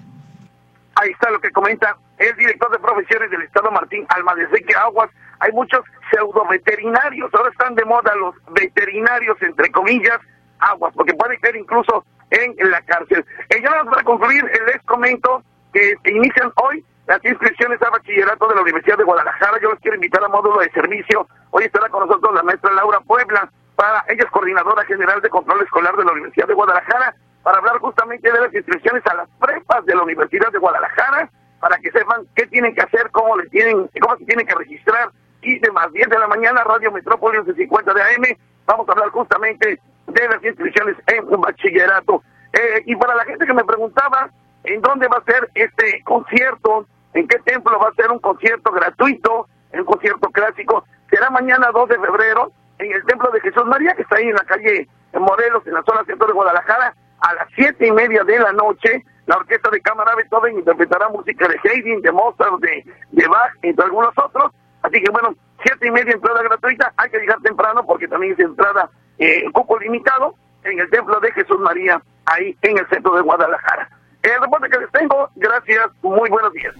[0.94, 1.96] Ahí está lo que comenta
[2.28, 5.80] el director de profesiones del Estado, Martín Alma, desde que aguas hay muchos
[6.10, 10.20] pseudo veterinarios, ahora están de moda los veterinarios, entre comillas,
[10.60, 13.24] aguas, porque pueden caer incluso en, la cárcel.
[13.50, 18.62] Y ya para concluir, les comento que inician hoy las inscripciones a bachillerato de la
[18.62, 19.58] Universidad de Guadalajara.
[19.60, 21.26] Yo les quiero invitar a módulo de servicio.
[21.50, 25.62] Hoy estará con nosotros la maestra Laura Puebla, para ella es coordinadora general de control
[25.62, 29.84] escolar de la Universidad de Guadalajara para hablar justamente de las inscripciones a las prepas
[29.86, 31.28] de la Universidad de Guadalajara,
[31.62, 35.10] para que sepan qué tienen que hacer, cómo le tienen, cómo se tienen que registrar,
[35.42, 38.92] y de más 10 de la mañana, Radio Metrópolis de 50 de AM, vamos a
[38.92, 42.20] hablar justamente de las inscripciones en un bachillerato.
[42.52, 44.28] Eh, y para la gente que me preguntaba
[44.64, 48.72] en dónde va a ser este concierto, en qué templo va a ser un concierto
[48.72, 53.94] gratuito, un concierto clásico, será mañana 2 de febrero en el Templo de Jesús María,
[53.94, 57.46] que está ahí en la calle Morelos, en la zona centro de Guadalajara, a las
[57.54, 62.02] siete y media de la noche, la orquesta de cámara Beethoven interpretará música de Haydn,
[62.02, 64.52] de Mozart, de, de Bach, entre algunos otros.
[64.82, 68.38] Así que bueno, siete y media entrada gratuita, hay que llegar temprano porque también es
[68.40, 73.22] entrada eh, cupo limitado en el templo de Jesús María, ahí en el centro de
[73.22, 73.88] Guadalajara.
[74.22, 76.74] El reporte que les tengo, gracias, muy buenos días.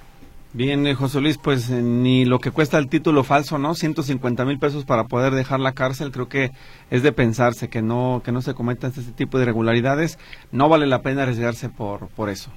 [0.55, 3.75] Bien, eh, José Luis, pues eh, ni lo que cuesta el título falso, ¿no?
[3.75, 6.51] 150 mil pesos para poder dejar la cárcel, creo que
[6.91, 10.19] es de pensarse que no que no se cometan este tipo de irregularidades.
[10.51, 12.53] No vale la pena arriesgarse por, por eso.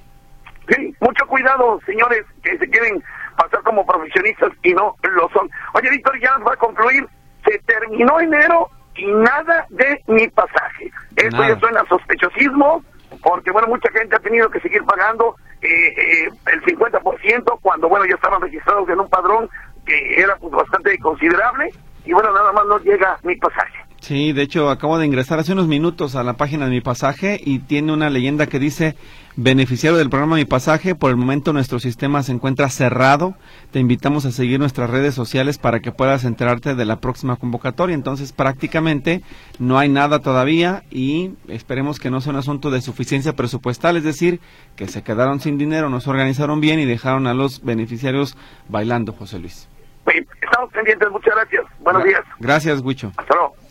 [0.68, 3.02] Sí, mucho cuidado, señores, que se quieren
[3.34, 5.48] pasar como profesionistas y no lo son.
[5.72, 7.06] Oye, Víctor, ya va a concluir.
[7.46, 10.90] Se terminó enero y nada de mi pasaje.
[11.14, 12.82] Esto ya suena sospechosismo,
[13.22, 18.14] porque, bueno, mucha gente ha tenido que seguir pagando eh, el 50% cuando, bueno, ya
[18.14, 19.48] estaban registrados en un padrón
[19.84, 21.70] que era pues bastante considerable
[22.04, 23.85] y, bueno, nada más no llega mi pasaje.
[24.06, 27.40] Sí, de hecho acabo de ingresar hace unos minutos a la página de mi pasaje
[27.44, 28.94] y tiene una leyenda que dice
[29.34, 33.34] beneficiario del programa Mi Pasaje, por el momento nuestro sistema se encuentra cerrado.
[33.72, 37.94] Te invitamos a seguir nuestras redes sociales para que puedas enterarte de la próxima convocatoria.
[37.94, 39.22] Entonces prácticamente
[39.58, 44.04] no hay nada todavía y esperemos que no sea un asunto de suficiencia presupuestal, es
[44.04, 44.38] decir,
[44.76, 48.36] que se quedaron sin dinero, no se organizaron bien y dejaron a los beneficiarios
[48.68, 49.68] bailando, José Luis.
[50.40, 51.64] Estamos pendientes, muchas gracias.
[51.80, 52.22] Buenos días.
[52.38, 53.10] Gracias, Huicho.
[53.16, 53.65] Hasta luego.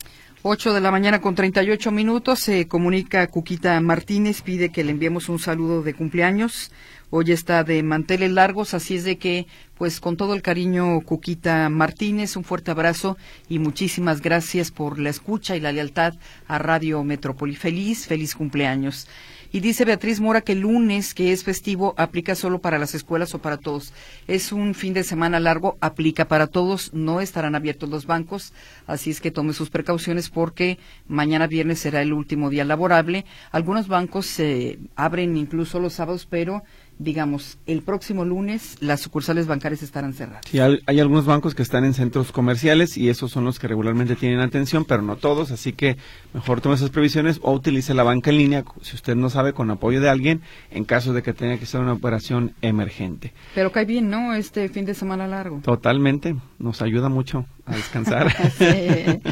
[0.47, 5.27] 8 de la mañana con 38 minutos se comunica Cuquita Martínez, pide que le enviemos
[5.27, 6.71] un saludo de cumpleaños.
[7.09, 11.67] Hoy está de manteles largos, así es de que, pues con todo el cariño, Cuquita
[11.69, 13.17] Martínez, un fuerte abrazo
[13.49, 16.13] y muchísimas gracias por la escucha y la lealtad
[16.47, 17.55] a Radio Metrópoli.
[17.55, 19.07] Feliz, feliz cumpleaños.
[19.55, 23.33] Y dice Beatriz Mora que el lunes, que es festivo, aplica solo para las escuelas
[23.35, 23.93] o para todos.
[24.27, 28.51] Es un fin de semana largo, aplica para todos, no estarán abiertos los bancos,
[28.85, 33.23] así es que tome sus precauciones porque mañana viernes será el último día laborable.
[33.49, 36.63] Algunos bancos se abren incluso los sábados, pero
[36.97, 40.43] digamos, el próximo lunes las sucursales bancarias estarán cerradas.
[40.49, 44.15] Sí, hay, algunos bancos que están en centros comerciales y esos son los que regularmente
[44.15, 45.97] tienen atención, pero no todos, así que
[46.33, 49.69] mejor tome esas previsiones o utilice la banca en línea, si usted no sabe, con
[49.71, 53.33] apoyo de alguien, en caso de que tenga que ser una operación emergente.
[53.53, 54.33] Pero cae bien, ¿no?
[54.33, 55.59] Este fin de semana largo.
[55.63, 58.33] Totalmente, nos ayuda mucho a descansar.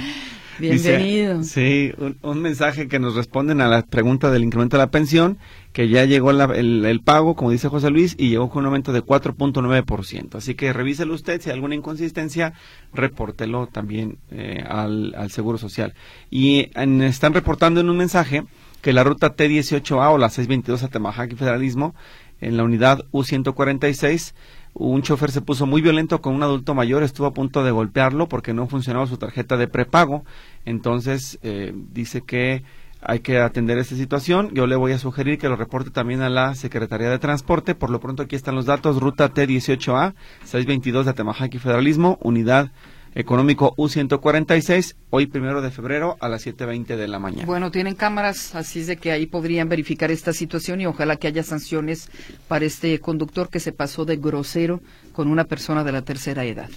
[0.60, 1.44] Bienvenido.
[1.44, 5.38] sí, un, mensaje que nos responden a la pregunta del incremento de la pensión,
[5.72, 9.04] que ya llegó el, pago, como dice José Luis, y llegó con un aumento de
[9.04, 10.36] 4.9%.
[10.36, 12.54] Así que revíselo usted, si hay alguna inconsistencia,
[12.94, 15.94] repórtelo también eh, al, Seguro Social.
[16.30, 18.44] Y están reportando en un mensaje
[18.82, 21.96] que la ruta T18A o la 622 a Temajac y Federalismo,
[22.42, 24.34] en la unidad U146,
[24.74, 28.28] un chofer se puso muy violento con un adulto mayor, estuvo a punto de golpearlo
[28.28, 30.24] porque no funcionaba su tarjeta de prepago.
[30.66, 32.64] Entonces eh, dice que
[33.02, 34.50] hay que atender esta situación.
[34.54, 37.76] Yo le voy a sugerir que lo reporte también a la Secretaría de Transporte.
[37.76, 39.00] Por lo pronto aquí están los datos.
[39.00, 40.14] Ruta T18A,
[40.46, 42.72] 622 de Atemajac y Federalismo, unidad
[43.16, 47.46] económico U146, hoy primero de febrero a las 7.20 de la mañana.
[47.46, 51.28] Bueno, tienen cámaras, así es de que ahí podrían verificar esta situación y ojalá que
[51.28, 52.10] haya sanciones
[52.48, 54.82] para este conductor que se pasó de grosero
[55.14, 56.70] con una persona de la tercera edad.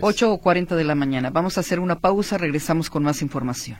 [0.00, 1.30] Ocho o cuarenta de la mañana.
[1.30, 3.78] Vamos a hacer una pausa, regresamos con más información.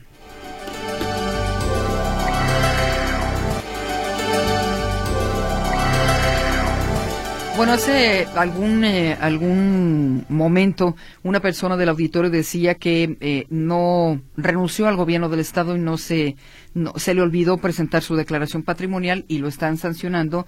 [7.55, 14.89] Bueno, hace algún eh, algún momento una persona del auditorio decía que eh, no renunció
[14.89, 16.37] al gobierno del estado y no se
[16.73, 20.47] no, se le olvidó presentar su declaración patrimonial y lo están sancionando.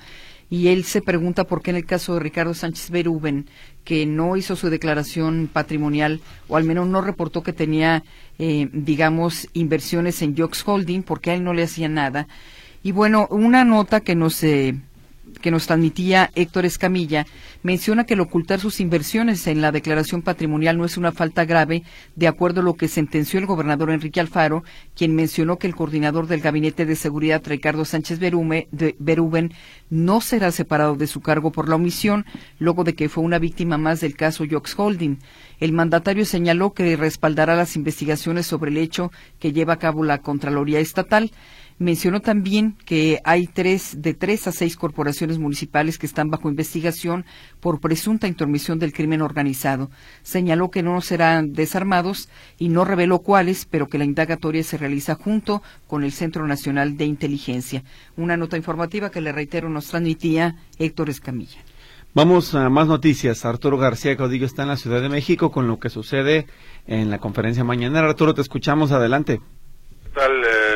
[0.49, 3.49] Y él se pregunta por qué en el caso de Ricardo Sánchez Beruben
[3.85, 8.03] que no hizo su declaración patrimonial o al menos no reportó que tenía
[8.39, 12.29] eh, digamos inversiones en Jox Holding porque a él no le hacía nada.
[12.83, 14.43] Y bueno una nota que nos
[15.41, 17.27] que nos transmitía Héctor Escamilla,
[17.63, 21.83] menciona que el ocultar sus inversiones en la declaración patrimonial no es una falta grave,
[22.17, 26.27] de acuerdo a lo que sentenció el gobernador Enrique Alfaro, quien mencionó que el coordinador
[26.27, 28.67] del Gabinete de Seguridad, Ricardo Sánchez de
[28.99, 29.53] Beruben,
[29.91, 32.25] no será separado de su cargo por la omisión,
[32.59, 35.19] luego de que fue una víctima más del caso Jox Holding.
[35.61, 40.19] El mandatario señaló que respaldará las investigaciones sobre el hecho que lleva a cabo la
[40.19, 41.31] Contraloría Estatal.
[41.79, 47.25] Mencionó también que hay tres, de tres a seis corporaciones municipales que están bajo investigación
[47.61, 49.91] por presunta intromisión del crimen organizado.
[50.23, 55.17] Señaló que no serán desarmados y no reveló cuáles, pero que la indagatoria se realiza
[55.17, 57.83] junto con el Centro Nacional de Inteligencia.
[58.17, 61.59] Una nota informativa que le reitero nos transmitía Héctor Escamilla.
[62.15, 63.45] Vamos a más noticias.
[63.45, 66.47] Arturo García Caudillo está en la Ciudad de México con lo que sucede
[66.87, 67.99] en la conferencia mañana.
[67.99, 68.93] Arturo, te escuchamos.
[68.93, 69.41] Adelante.
[70.15, 70.74] tal, eh,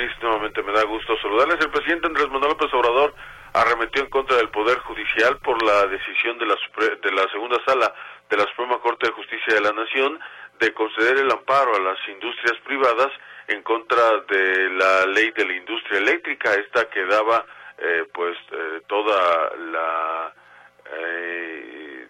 [0.00, 0.22] Víctor, Cris?
[0.22, 1.60] Nuevamente me da gusto saludarles.
[1.60, 3.14] El presidente Andrés Manuel López Obrador
[3.52, 6.56] arremetió en contra del Poder Judicial por la decisión de la,
[7.02, 7.92] de la segunda sala
[8.28, 10.18] de la Suprema Corte de Justicia de la Nación
[10.60, 13.08] de conceder el amparo a las industrias privadas
[13.48, 17.44] en contra de la ley de la industria eléctrica, esta que daba
[17.78, 20.34] eh, pues eh, toda la
[20.92, 22.08] eh,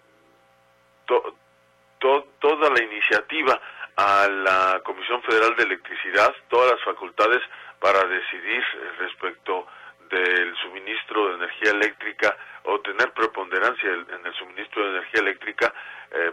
[2.39, 3.59] toda la iniciativa
[3.95, 7.41] a la Comisión Federal de Electricidad, todas las facultades
[7.81, 8.63] para decidir
[8.99, 9.67] respecto
[10.09, 15.73] del suministro de energía eléctrica o tener preponderancia en el suministro de energía eléctrica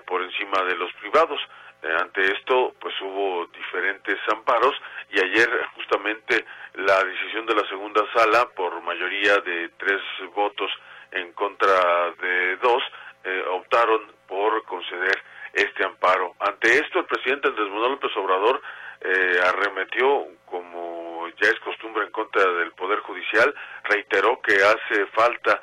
[0.04, 1.40] por encima de los privados.
[1.80, 4.74] Eh, ante esto, pues hubo diferentes amparos
[5.10, 10.00] y ayer justamente la decisión de la segunda sala, por mayoría de tres
[10.34, 10.70] votos
[11.12, 12.82] en contra de dos,
[13.22, 16.34] eh, optaron por conceder este amparo.
[16.40, 18.60] Ante esto, el presidente Andrés Manuel López Obrador
[19.00, 20.97] eh, arremetió, como
[21.40, 25.60] ya es costumbre, en contra del Poder Judicial, reiteró que hace falta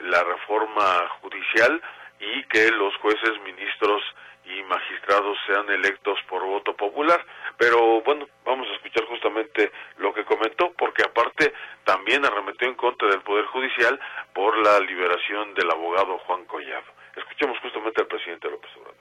[0.00, 1.80] la reforma judicial
[2.18, 4.02] y que los jueces, ministros
[4.44, 7.24] y magistrados sean electos por voto popular.
[7.56, 11.52] Pero bueno, vamos a escuchar justamente lo que comentó, porque aparte
[11.84, 13.98] también arremetió en contra del Poder Judicial
[14.34, 16.92] por la liberación del abogado Juan Collado.
[17.16, 18.96] Escuchemos justamente al presidente López Obrador.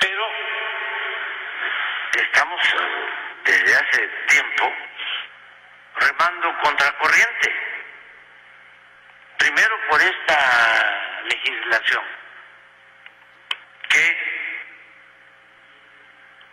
[0.00, 0.26] Pero
[2.22, 2.60] estamos
[4.28, 4.72] tiempo
[5.96, 7.52] remando contra corriente.
[9.38, 12.04] Primero por esta legislación
[13.88, 14.28] que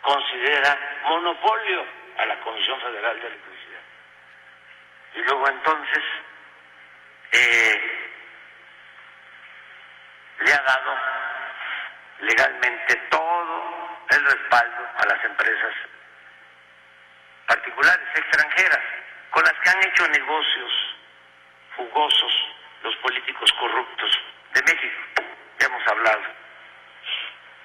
[0.01, 1.85] considera monopolio
[2.17, 3.81] a la Comisión Federal de Electricidad.
[5.15, 6.03] Y luego entonces
[7.31, 8.11] eh,
[10.39, 10.99] le ha dado
[12.19, 15.73] legalmente todo el respaldo a las empresas
[17.47, 18.81] particulares extranjeras
[19.31, 20.71] con las que han hecho negocios
[21.75, 22.34] jugosos
[22.84, 24.19] los políticos corruptos
[24.53, 25.01] de México.
[25.60, 26.23] Ya hemos hablado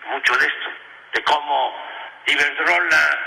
[0.07, 0.71] mucho de esto,
[1.13, 1.77] de cómo
[2.27, 3.19] Iberdrola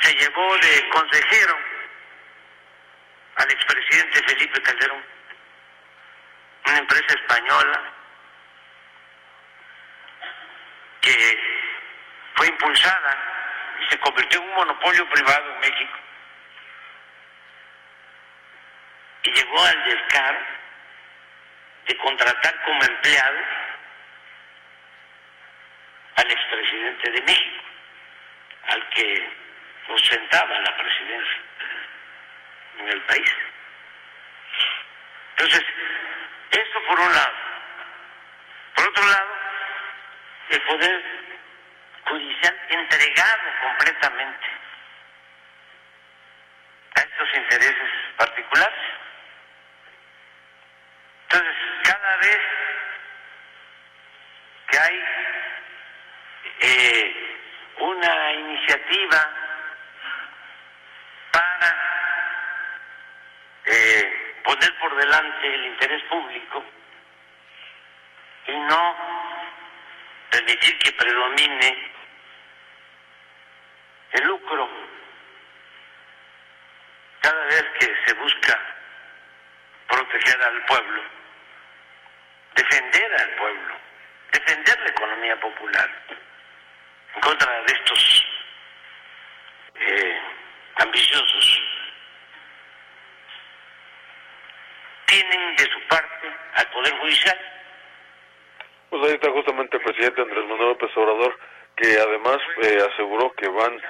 [0.00, 1.58] se llevó de consejero
[3.36, 5.04] al expresidente Felipe Calderón,
[6.66, 7.82] una empresa española
[11.00, 11.38] que
[12.34, 13.31] fue impulsada
[13.88, 15.98] se convirtió en un monopolio privado en México.
[19.24, 20.38] Y llegó al descaro
[21.86, 23.38] de contratar como empleado
[26.16, 27.64] al expresidente de México,
[28.68, 29.32] al que
[29.88, 31.40] ostentaba la presidencia
[32.78, 33.36] en el país.
[35.36, 35.64] Entonces,
[36.50, 37.34] esto por un lado.
[38.74, 39.36] Por otro lado,
[40.50, 41.21] el Poder
[42.04, 44.46] Judicial entregado completamente
[46.96, 48.80] a estos intereses particulares.
[51.22, 52.40] Entonces, cada vez
[54.68, 55.04] que hay
[56.60, 57.36] eh,
[57.78, 59.30] una iniciativa
[61.30, 61.92] para
[63.64, 66.64] eh, poner por delante el interés público
[68.46, 68.96] y no
[70.30, 71.92] permitir que predomine
[74.12, 74.68] el lucro.
[77.20, 78.60] Cada vez que se busca
[79.88, 81.02] proteger al pueblo,
[82.54, 83.74] defender al pueblo,
[84.32, 85.90] defender la economía popular,
[87.14, 88.26] en contra de estos
[89.74, 90.20] eh,
[90.76, 91.62] ambiciosos,
[95.06, 97.38] tienen de su parte al Poder Judicial.
[98.90, 101.38] Pues ahí está justamente el presidente Andrés Manuel López Obrador,
[101.76, 101.98] que
[102.32, 103.80] además eh, aseguró que van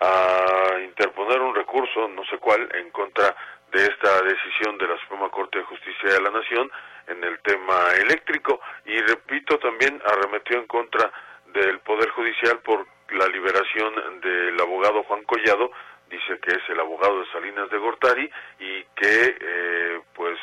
[0.00, 3.34] a interponer un recurso, no sé cuál, en contra
[3.72, 6.70] de esta decisión de la Suprema Corte de Justicia de la Nación
[7.06, 8.60] en el tema eléctrico.
[8.86, 11.12] Y repito también arremetió en contra
[11.52, 15.70] del Poder Judicial por la liberación del abogado Juan Collado,
[16.08, 20.38] dice que es el abogado de Salinas de Gortari y que eh, pues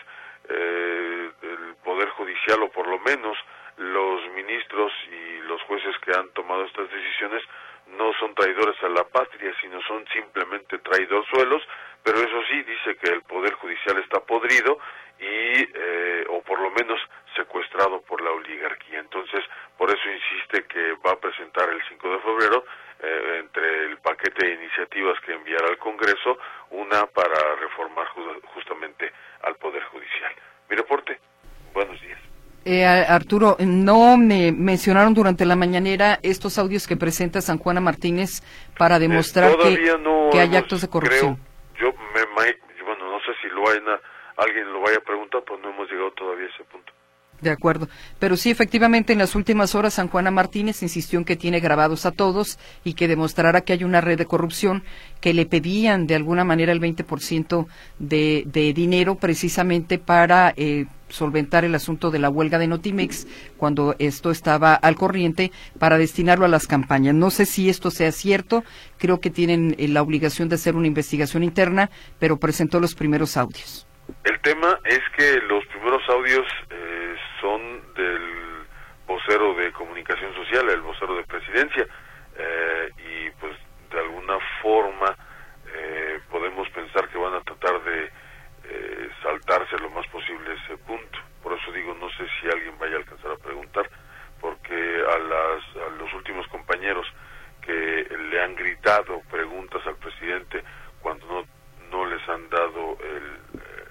[0.49, 3.37] eh, el Poder Judicial o por lo menos
[3.77, 7.43] los ministros y los jueces que han tomado estas decisiones
[7.97, 10.77] no son traidores a la patria, sino son simplemente
[11.29, 11.61] suelos,
[12.03, 14.79] pero eso sí dice que el Poder Judicial está podrido
[15.19, 16.99] y eh, o por lo menos
[17.35, 18.99] secuestrado por la oligarquía.
[18.99, 19.43] Entonces,
[19.77, 22.65] por eso insiste que va a presentar el 5 de febrero
[23.01, 26.37] eh, entre el paquete de iniciativas que enviará al Congreso
[26.71, 28.07] una para reformar
[28.53, 29.11] justamente
[29.43, 30.33] al Poder Judicial.
[30.69, 31.19] Mi reporte.
[31.73, 32.36] Buenos días.
[32.69, 38.41] Eh, Arturo, no me mencionaron durante la mañanera estos audios que presenta San Juana Martínez
[38.77, 41.37] para demostrar que, hay actos de corrupción.
[41.79, 42.25] yo me,
[42.83, 46.11] bueno, no sé si lo a alguien lo vaya a preguntar, pues no hemos llegado
[46.11, 46.91] todavía a ese punto.
[47.41, 47.87] De acuerdo.
[48.17, 52.07] Pero sí, efectivamente, en las últimas horas, San Juana Martínez insistió en que tiene grabados
[52.07, 54.83] a todos y que demostrará que hay una red de corrupción
[55.21, 57.67] que le pedían de alguna manera el 20%
[57.99, 63.27] de, de dinero precisamente para eh, solventar el asunto de la huelga de Notimex
[63.57, 67.15] cuando esto estaba al corriente para destinarlo a las campañas.
[67.15, 68.63] No sé si esto sea cierto.
[68.97, 73.37] Creo que tienen eh, la obligación de hacer una investigación interna, pero presentó los primeros
[73.37, 73.85] audios.
[74.23, 76.96] El tema es que los primeros audios eh,
[77.47, 78.65] son del
[79.05, 81.87] vocero de comunicación social, el vocero de presidencia,
[82.37, 83.55] eh, y pues
[83.89, 85.15] de alguna forma
[85.73, 88.11] eh, podemos pensar que van a tratar de
[88.65, 91.19] eh, saltarse lo más posible ese punto.
[91.41, 93.89] Por eso digo, no sé si alguien vaya a alcanzar a preguntar,
[94.41, 97.07] porque a, las, a los últimos compañeros
[97.61, 100.63] que le han gritado preguntas al presidente
[101.01, 101.45] cuando
[101.91, 103.85] no, les han dado el, eh,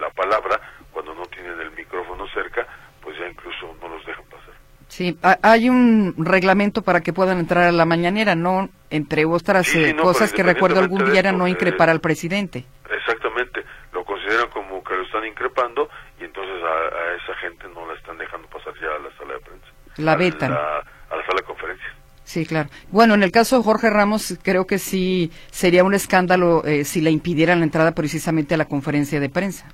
[0.00, 0.60] la palabra,
[0.92, 2.66] cuando no tienen el micrófono cerca,
[3.08, 4.52] pues ya incluso no los dejan pasar.
[4.88, 9.66] Sí, ha- hay un reglamento para que puedan entrar a la mañanera, no entre otras
[9.66, 12.66] Sí, eh, no, cosas que recuerdo algún día era no increpar eh, al presidente.
[12.98, 13.62] Exactamente,
[13.94, 15.88] lo consideran como que lo están increpando
[16.20, 19.32] y entonces a, a esa gente no la están dejando pasar ya a la sala
[19.34, 19.66] de prensa.
[19.96, 20.52] La vetan.
[20.52, 21.92] A la sala de conferencias.
[22.24, 22.68] Sí, claro.
[22.90, 27.00] Bueno, en el caso de Jorge Ramos, creo que sí sería un escándalo eh, si
[27.00, 29.66] le impidieran la entrada precisamente a la conferencia de prensa.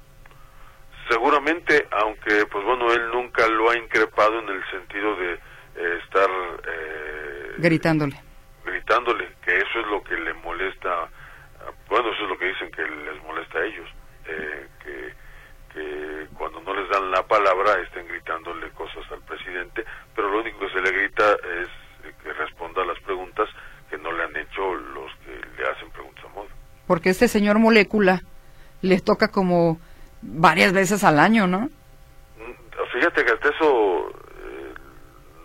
[1.08, 6.28] Seguramente, aunque pues bueno, él nunca lo ha increpado en el sentido de eh, estar
[6.66, 8.16] eh, Gritándole.
[8.64, 11.08] gritándole, que eso es lo que le molesta,
[11.88, 13.88] bueno, eso es lo que dicen que les molesta a ellos,
[14.26, 15.14] eh, que,
[15.74, 19.84] que cuando no les dan la palabra estén gritándole cosas al presidente,
[20.14, 21.68] pero lo único que se le grita es
[22.22, 23.48] que responda a las preguntas
[23.90, 25.32] que no le han hecho los que
[25.62, 26.48] le hacen preguntas a modo.
[26.86, 28.20] Porque este señor Molécula
[28.82, 29.78] le toca como
[30.26, 31.68] varias veces al año, ¿no?
[32.38, 32.52] Mm,
[32.92, 34.74] Fíjate que hasta eso eh,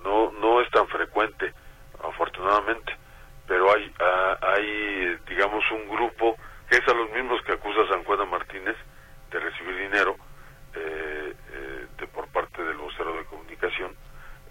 [0.03, 1.53] no, no es tan frecuente,
[2.03, 2.95] afortunadamente,
[3.47, 6.37] pero hay, ah, hay, digamos, un grupo
[6.69, 8.75] que es a los mismos que acusa San Juan Martínez
[9.31, 10.15] de recibir dinero
[10.75, 13.91] eh, eh, de, por parte del vocero de comunicación.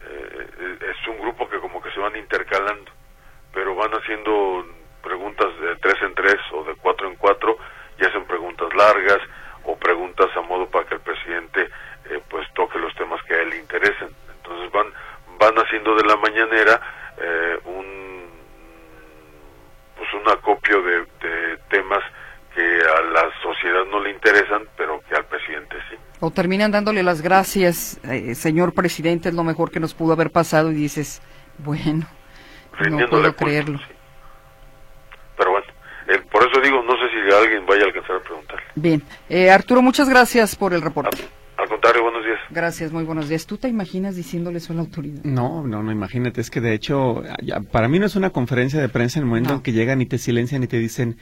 [0.03, 2.91] Eh, eh, es un grupo que como que se van intercalando,
[3.53, 4.67] pero van haciendo
[5.03, 7.57] preguntas de tres en tres o de cuatro en cuatro
[8.01, 9.19] y hacen preguntas largas
[9.65, 11.69] o preguntas a modo para que el presidente
[12.11, 14.09] eh, pues toque los temas que a él le interesen.
[14.37, 14.87] Entonces van
[15.39, 16.81] van haciendo de la mañanera
[17.17, 18.29] eh, un
[19.97, 22.03] pues un acopio de, de temas
[22.55, 25.97] que a la sociedad no le interesan, pero que al presidente sí.
[26.21, 30.31] O terminan dándole las gracias, eh, señor presidente, es lo mejor que nos pudo haber
[30.31, 31.21] pasado y dices,
[31.59, 32.07] bueno,
[32.89, 33.77] no puedo culto, creerlo.
[33.77, 33.85] sí.
[35.37, 35.67] Pero bueno,
[36.09, 38.57] eh, por eso digo, no sé si alguien vaya a alcanzar a preguntar.
[38.77, 41.19] Bien, eh, Arturo, muchas gracias por el reporte.
[41.59, 42.39] Al contrario, buenos días.
[42.49, 43.45] Gracias, muy buenos días.
[43.47, 45.21] ¿Tú te imaginas diciéndole eso a la autoridad?
[45.25, 48.81] No, no, no, imagínate, es que de hecho, ya- para mí no es una conferencia
[48.81, 49.57] de prensa en el momento No.
[49.57, 51.19] en que llegan y te silencian y te dicen,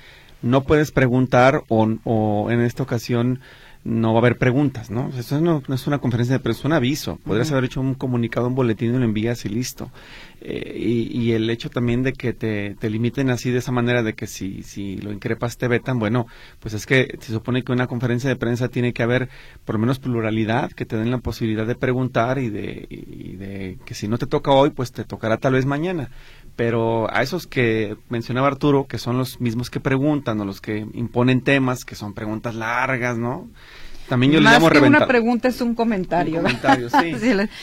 [0.47, 3.41] no puedes preguntar o, o en esta ocasión
[3.87, 5.11] no va a haber preguntas, ¿no?
[5.17, 7.21] Eso no, no es una conferencia de prensa, es un aviso.
[7.25, 9.93] Podrías haber hecho un comunicado, un boletín y lo envías y listo.
[10.41, 14.03] Eh, y, y el hecho también de que te, te limiten así de esa manera
[14.03, 16.27] de que si, si lo increpas te vetan, bueno,
[16.59, 19.29] pues es que se supone que una conferencia de prensa tiene que haber
[19.65, 23.79] por lo menos pluralidad, que te den la posibilidad de preguntar y de, y de
[23.85, 26.11] que si no te toca hoy, pues te tocará tal vez mañana.
[26.57, 30.87] Pero a esos que mencionaba Arturo, que son los mismos que preguntan o los que
[30.95, 33.49] imponen temas, que son preguntas largas, ¿no?
[34.09, 35.01] También yo les más llamo que reventar.
[35.03, 36.37] una pregunta es un comentario.
[36.37, 37.17] Un comentario, sí.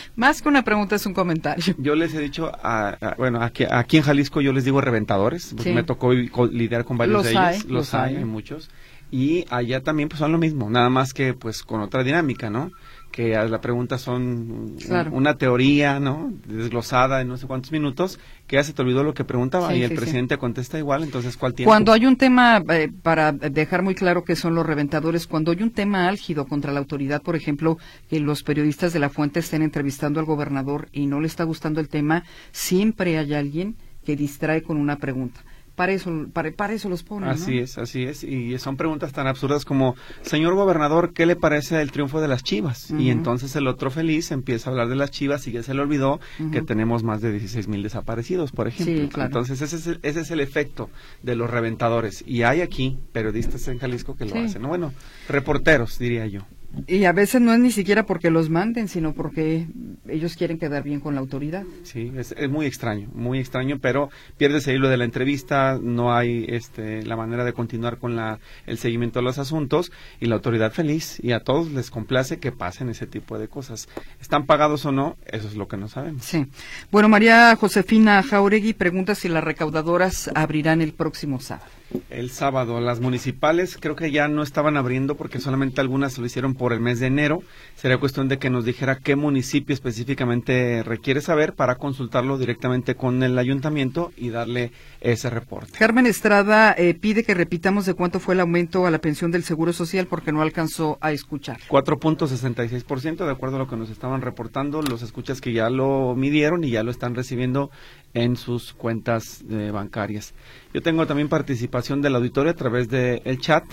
[0.18, 1.74] más que una pregunta es un comentario.
[1.78, 5.54] Yo les he dicho, a, a- bueno, aquí, aquí en Jalisco yo les digo reventadores,
[5.56, 5.74] porque Sí.
[5.76, 8.18] me tocó lidiar con varios Los de ellos, hay, los, los hay, hay.
[8.18, 8.70] hay muchos,
[9.10, 12.72] y allá también pues son lo mismo, nada más que pues con otra dinámica, ¿no?
[13.14, 15.12] Que a la pregunta son Claro.
[15.14, 16.34] una teoría, ¿no?
[16.48, 19.76] Desglosada en no sé cuántos minutos, que ya se te olvidó lo que preguntaba Sí,
[19.76, 20.02] y el sí, sí.
[20.02, 21.70] presidente contesta igual, entonces ¿cuál tiempo?
[21.70, 25.62] Cuando hay un tema, eh, para dejar muy claro que son los reventadores, cuando hay
[25.62, 27.78] un tema álgido contra la autoridad, por ejemplo,
[28.10, 31.80] que los periodistas de la fuente estén entrevistando al gobernador y no le está gustando
[31.80, 35.42] el tema, siempre hay alguien que distrae con una pregunta.
[35.76, 37.34] Para eso, para, para eso los ponen, ¿no?
[37.36, 38.24] Así es, así es.
[38.24, 42.44] Y son preguntas tan absurdas como, señor gobernador, ¿qué le parece el triunfo de las
[42.44, 42.92] Chivas?
[42.92, 45.82] Y entonces el otro feliz empieza a hablar de las Chivas y ya se le
[45.82, 46.20] olvidó
[46.52, 48.96] que tenemos más de 16 mil desaparecidos, por ejemplo.
[49.04, 49.28] Sí, claro.
[49.30, 50.92] Entonces ese es, el, ese es el efecto
[51.24, 52.24] de los reventadores.
[52.28, 54.38] Y hay aquí periodistas en Jalisco que lo Sí.
[54.38, 54.62] hacen.
[54.62, 54.68] ¿no?
[54.68, 54.94] Bueno,
[55.28, 56.42] reporteros, diría yo.
[56.88, 59.68] Y a veces no es ni siquiera porque los manden, sino porque
[60.08, 61.64] ellos quieren quedar bien con la autoridad.
[61.84, 66.46] Sí, es, muy extraño, muy extraño, pero pierdes el hilo de la entrevista, no hay
[66.50, 70.72] este, la manera de continuar con la, el seguimiento de los asuntos y la autoridad
[70.72, 73.88] feliz y a todos les complace que pasen ese tipo de cosas.
[74.20, 75.16] ¿Están pagados o no?
[75.26, 76.26] Eso es lo que no sabemos.
[76.26, 76.48] Sí.
[76.92, 81.70] Bueno, María Josefina Jauregui pregunta si las recaudadoras abrirán el próximo sábado.
[82.10, 86.56] El sábado, las municipales creo que ya no estaban abriendo porque solamente algunas lo hicieron
[86.56, 87.42] por el mes de enero.
[87.76, 93.24] Sería cuestión de que nos dijera qué municipio específicamente requiere saber para consultarlo directamente con
[93.24, 94.72] el ayuntamiento y darle
[95.04, 95.78] ese reporte.
[95.78, 99.44] Carmen Estrada eh, pide que repitamos de cuánto fue el aumento a la pensión del
[99.44, 101.60] Seguro Social porque no alcanzó a escuchar.
[101.68, 106.64] 4.66% de acuerdo a lo que nos estaban reportando los escuchas que ya lo midieron
[106.64, 107.70] y ya lo están recibiendo
[108.14, 110.34] en sus cuentas eh, bancarias.
[110.74, 113.66] Yo tengo también participación del auditorio a través del el chat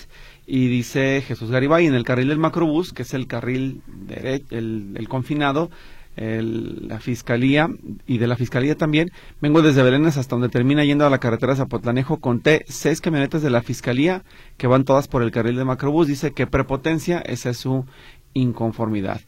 [0.47, 5.09] y dice Jesús Garibay en el carril del macrobús, que es el carril el, el
[5.09, 5.71] confinado,
[6.17, 7.69] la fiscalía
[8.07, 9.11] y de la fiscalía también.
[9.41, 12.19] Vengo desde Belénes hasta donde termina yendo a la carretera Zapotlanejo.
[12.19, 14.23] Conté seis camionetas de la fiscalía
[14.57, 16.09] que van todas por el carril del macrobús.
[16.09, 17.87] Dice que prepotencia, esa es su
[18.35, 19.21] inconformidad.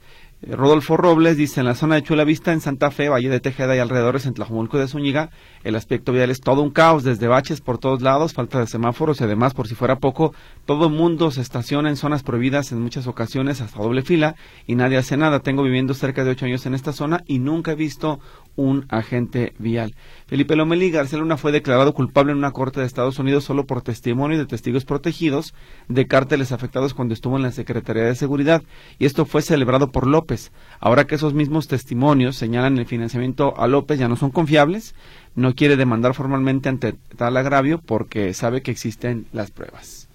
[0.44, 3.76] Rodolfo Robles dice, en la zona de Chula Vista, en Santa Fe, Valle de Tejeda
[3.76, 5.30] y alrededores, en Tlajumulco de Zúñiga,
[5.62, 9.20] el aspecto vial es todo un caos, desde baches por todos lados, falta de semáforos
[9.20, 10.34] y además, por si fuera poco,
[10.66, 14.34] todo el mundo se estaciona en zonas prohibidas en muchas ocasiones hasta doble fila
[14.66, 15.40] y nadie hace nada.
[15.40, 18.18] Tengo viviendo cerca de ocho años en esta zona y nunca he visto
[18.56, 19.94] un agente vial.
[20.26, 23.82] Felipe Lomeli García Luna fue declarado culpable en una corte de Estados Unidos solo por
[23.82, 25.54] testimonio de testigos protegidos
[25.88, 28.62] de cárteles afectados cuando estuvo en la Secretaría de Seguridad
[28.98, 30.31] y esto fue celebrado por López.
[30.80, 34.94] Ahora que esos mismos testimonios señalan el financiamiento a López ya no son confiables,
[35.34, 40.08] no quiere demandar formalmente ante tal agravio porque sabe que existen las pruebas.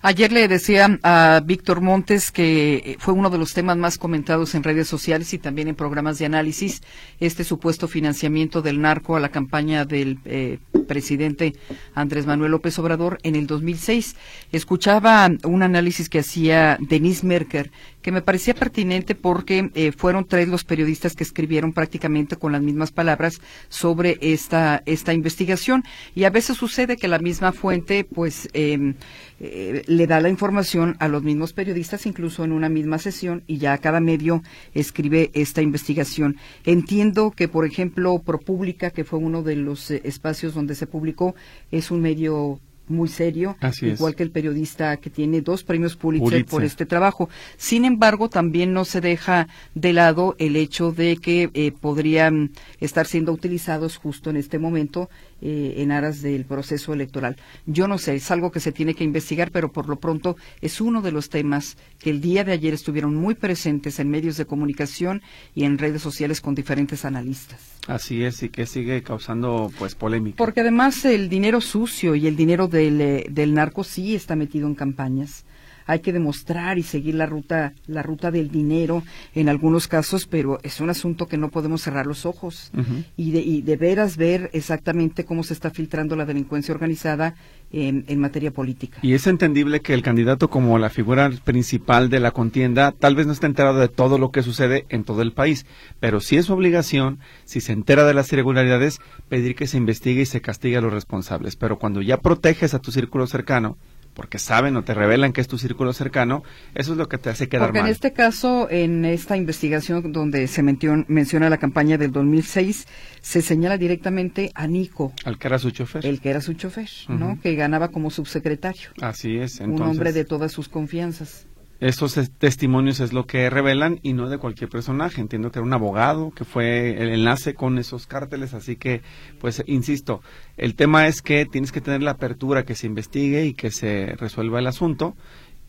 [0.00, 4.62] Ayer le decía a Víctor Montes que fue uno de los temas más comentados en
[4.62, 6.82] redes sociales y también en programas de análisis,
[7.18, 11.54] este supuesto financiamiento del narco a la campaña del eh, presidente
[11.94, 14.14] Andrés Manuel López Obrador en el 2006.
[14.52, 17.72] Escuchaba un análisis que hacía Denise Merker,
[18.08, 22.62] que me parecía pertinente porque eh, fueron tres los periodistas que escribieron prácticamente con las
[22.62, 25.84] mismas palabras sobre esta, esta investigación.
[26.14, 28.94] Y a veces sucede que la misma fuente, pues, em,
[29.40, 33.58] eh, le da la información a los mismos periodistas, incluso en una misma sesión, y
[33.58, 34.42] ya cada medio
[34.72, 36.38] escribe esta investigación.
[36.64, 41.34] Entiendo que, por ejemplo, ProPública, que fue uno de los eh, espacios donde se publicó,
[41.70, 42.58] es un medio
[42.90, 47.28] muy serio, igual que el periodista que tiene dos premios Pulitzer, por este trabajo.
[47.56, 53.06] Sin embargo, también no se deja de lado el hecho de que eh, podrían estar
[53.06, 55.08] siendo utilizados justo en este momento
[55.40, 57.36] eh, en aras del proceso electoral.
[57.66, 60.80] Yo no sé, es algo que se tiene que investigar, pero por lo pronto es
[60.80, 64.46] uno de los temas que el día de ayer estuvieron muy presentes en medios de
[64.46, 65.22] comunicación
[65.54, 67.60] y en redes sociales con diferentes analistas.
[67.86, 70.36] Así es, y que sigue causando pues polémica.
[70.36, 74.66] Porque además el dinero sucio y el dinero del, eh, del narco sí está metido
[74.66, 75.44] en campañas
[75.88, 79.02] hay que demostrar y seguir la ruta, la ruta del dinero
[79.34, 82.70] en algunos casos, pero es un asunto que no podemos cerrar los ojos
[83.16, 87.34] y, de, y de veras ver exactamente cómo se está filtrando la delincuencia organizada
[87.72, 88.98] en, en, materia política.
[89.00, 93.26] Y es entendible que el candidato como la figura principal de la contienda tal vez
[93.26, 95.64] no esté enterado de todo lo que sucede en todo el país,
[96.00, 100.22] pero sí es su obligación, si se entera de las irregularidades, pedir que se investigue
[100.22, 101.56] y se castigue a los responsables.
[101.56, 103.78] Pero cuando ya proteges a tu círculo cercano,
[104.18, 106.42] porque saben o te revelan que es tu círculo cercano,
[106.74, 107.88] eso es lo que te hace quedar porque mal.
[107.88, 112.88] en este caso, en esta investigación donde se menciona la campaña del 2006,
[113.20, 115.12] se señala directamente a Nico.
[115.24, 116.04] Al que era su chofer.
[116.04, 117.38] El que era su chofer, ¿no?
[117.40, 118.88] Que ganaba como subsecretario.
[119.00, 119.60] Así es.
[119.60, 121.46] Un hombre de todas sus confianzas.
[121.80, 125.20] Estos testimonios es lo que revelan y no de cualquier personaje.
[125.20, 129.02] Entiendo que era un abogado que fue el enlace con esos cárteles, así que,
[129.40, 130.20] pues, insisto,
[130.56, 134.16] el tema es que tienes que tener la apertura, que se investigue y que se
[134.18, 135.16] resuelva el asunto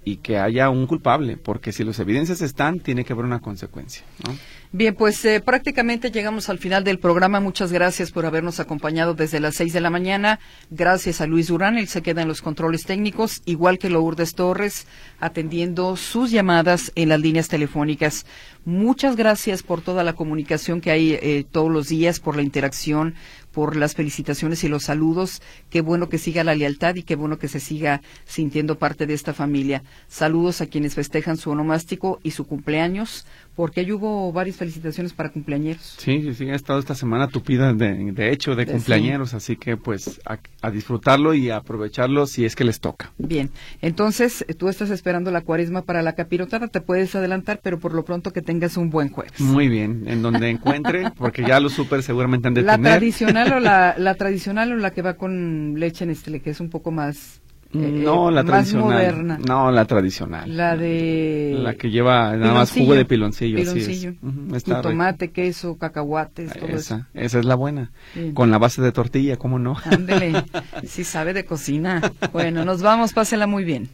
[0.03, 4.03] y que haya un culpable, porque si las evidencias están, tiene que haber una consecuencia.
[4.25, 4.35] ¿no?
[4.71, 7.39] Bien, pues eh, prácticamente llegamos al final del programa.
[7.39, 10.39] Muchas gracias por habernos acompañado desde las seis de la mañana.
[10.69, 14.85] Gracias a Luis Durán, él se queda en los controles técnicos, igual que Lourdes Torres,
[15.19, 18.27] atendiendo sus llamadas en las líneas telefónicas.
[18.63, 23.15] Muchas gracias por toda la comunicación que hay eh, todos los días, por la interacción,
[23.51, 25.41] por las felicitaciones y los saludos.
[25.69, 29.13] Qué bueno que siga la lealtad y qué bueno que se siga sintiendo parte de
[29.13, 29.83] esta familia.
[30.07, 33.25] Saludos a quienes festejan su onomástico y su cumpleaños,
[33.59, 35.95] porque ahí hubo varios felicitaciones para cumpleañeros.
[35.97, 39.57] Sí, sí, sí, ha estado esta semana tupida de, de hecho de, De- cumpleañeros, así
[39.57, 43.11] que pues a, a disfrutarlo y a aprovecharlo si es que les toca.
[43.17, 43.49] Bien,
[43.81, 47.93] entonces eh, tú estás esperando la cuaresma para la capirotada, te puedes adelantar, pero por
[47.93, 49.41] lo pronto que tengas un buen jueves.
[49.41, 52.93] Muy bien, en donde encuentre, porque ya los super seguramente han de La tener.
[52.93, 56.69] tradicional o la, la tradicional o la que va con leche Nestlé, que es un
[56.69, 57.41] poco más,
[57.73, 58.85] eh, No, la más tradicional.
[58.87, 59.39] moderna.
[59.47, 60.57] No, la tradicional.
[60.57, 61.57] La de...
[61.61, 63.57] La que lleva nada más jugo de piloncillo.
[63.57, 64.13] Piloncillo.
[64.21, 64.81] Rico.
[64.81, 66.77] tomate, queso, cacahuates, todo eso.
[66.77, 67.91] Esa, esa es la buena.
[68.33, 69.75] Con la base de tortilla, ¿cómo no?
[69.85, 70.43] Ándele,
[70.83, 72.01] sí sabe de cocina.
[72.31, 73.89] Bueno, nos vamos, pásela muy bien.